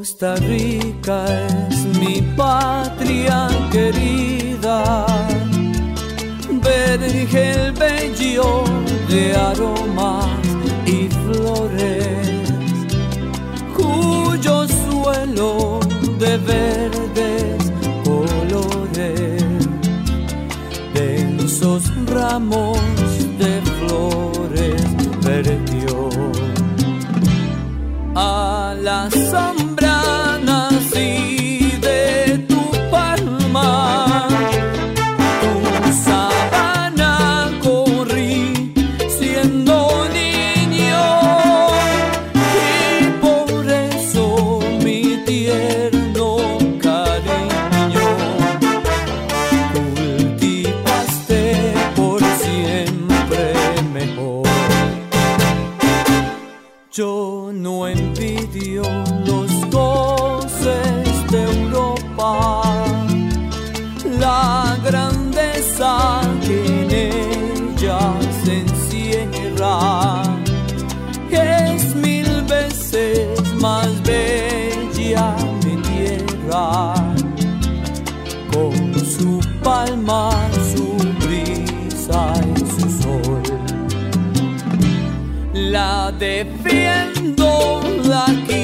[0.00, 1.26] Costa Rica
[1.68, 5.04] es mi patria querida,
[6.62, 8.64] vergel bello
[9.10, 10.24] de aromas
[10.86, 12.50] y flores,
[13.76, 15.80] cuyo suelo
[16.18, 17.70] de verdes
[18.02, 19.44] colores,
[20.94, 22.99] densos ramos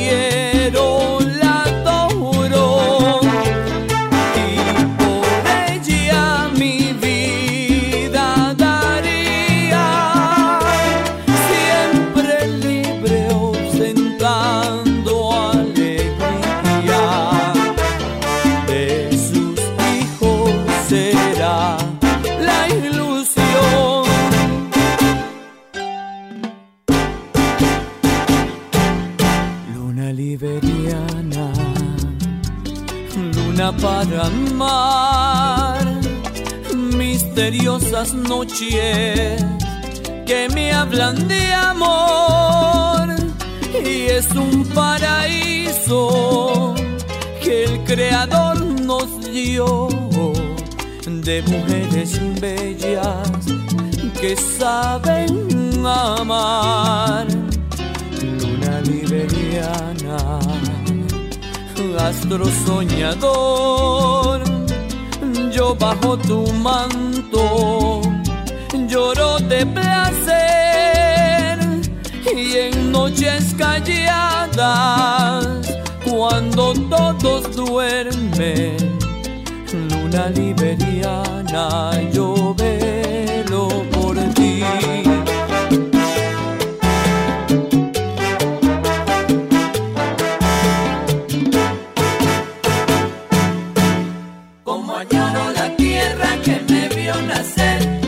[0.07, 0.46] la
[36.97, 39.45] misteriosas noches
[40.27, 43.09] que me hablan de amor
[43.85, 46.75] y es un paraíso
[47.43, 49.89] que el creador nos dio
[51.07, 53.29] de mujeres bellas
[54.21, 57.27] que saben amar.
[58.23, 60.39] Luna liberiana,
[61.99, 64.46] astro soñador,
[65.57, 68.03] yo bajo tu manto
[68.87, 71.59] lloro de placer
[72.37, 75.47] y en noches calladas,
[76.05, 78.77] cuando todos duermen,
[79.89, 85.06] luna liberiana, yo velo por ti.
[94.87, 98.06] Como la tierra que me vio nacer,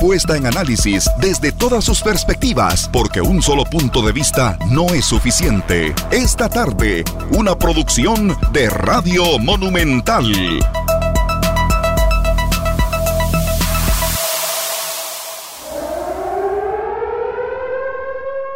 [0.00, 5.04] puesta en análisis desde todas sus perspectivas, porque un solo punto de vista no es
[5.04, 5.94] suficiente.
[6.10, 7.04] Esta tarde,
[7.36, 10.32] una producción de Radio Monumental.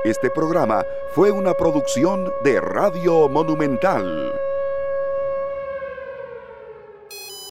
[0.04, 4.41] Este programa fue una producción de Radio Monumental.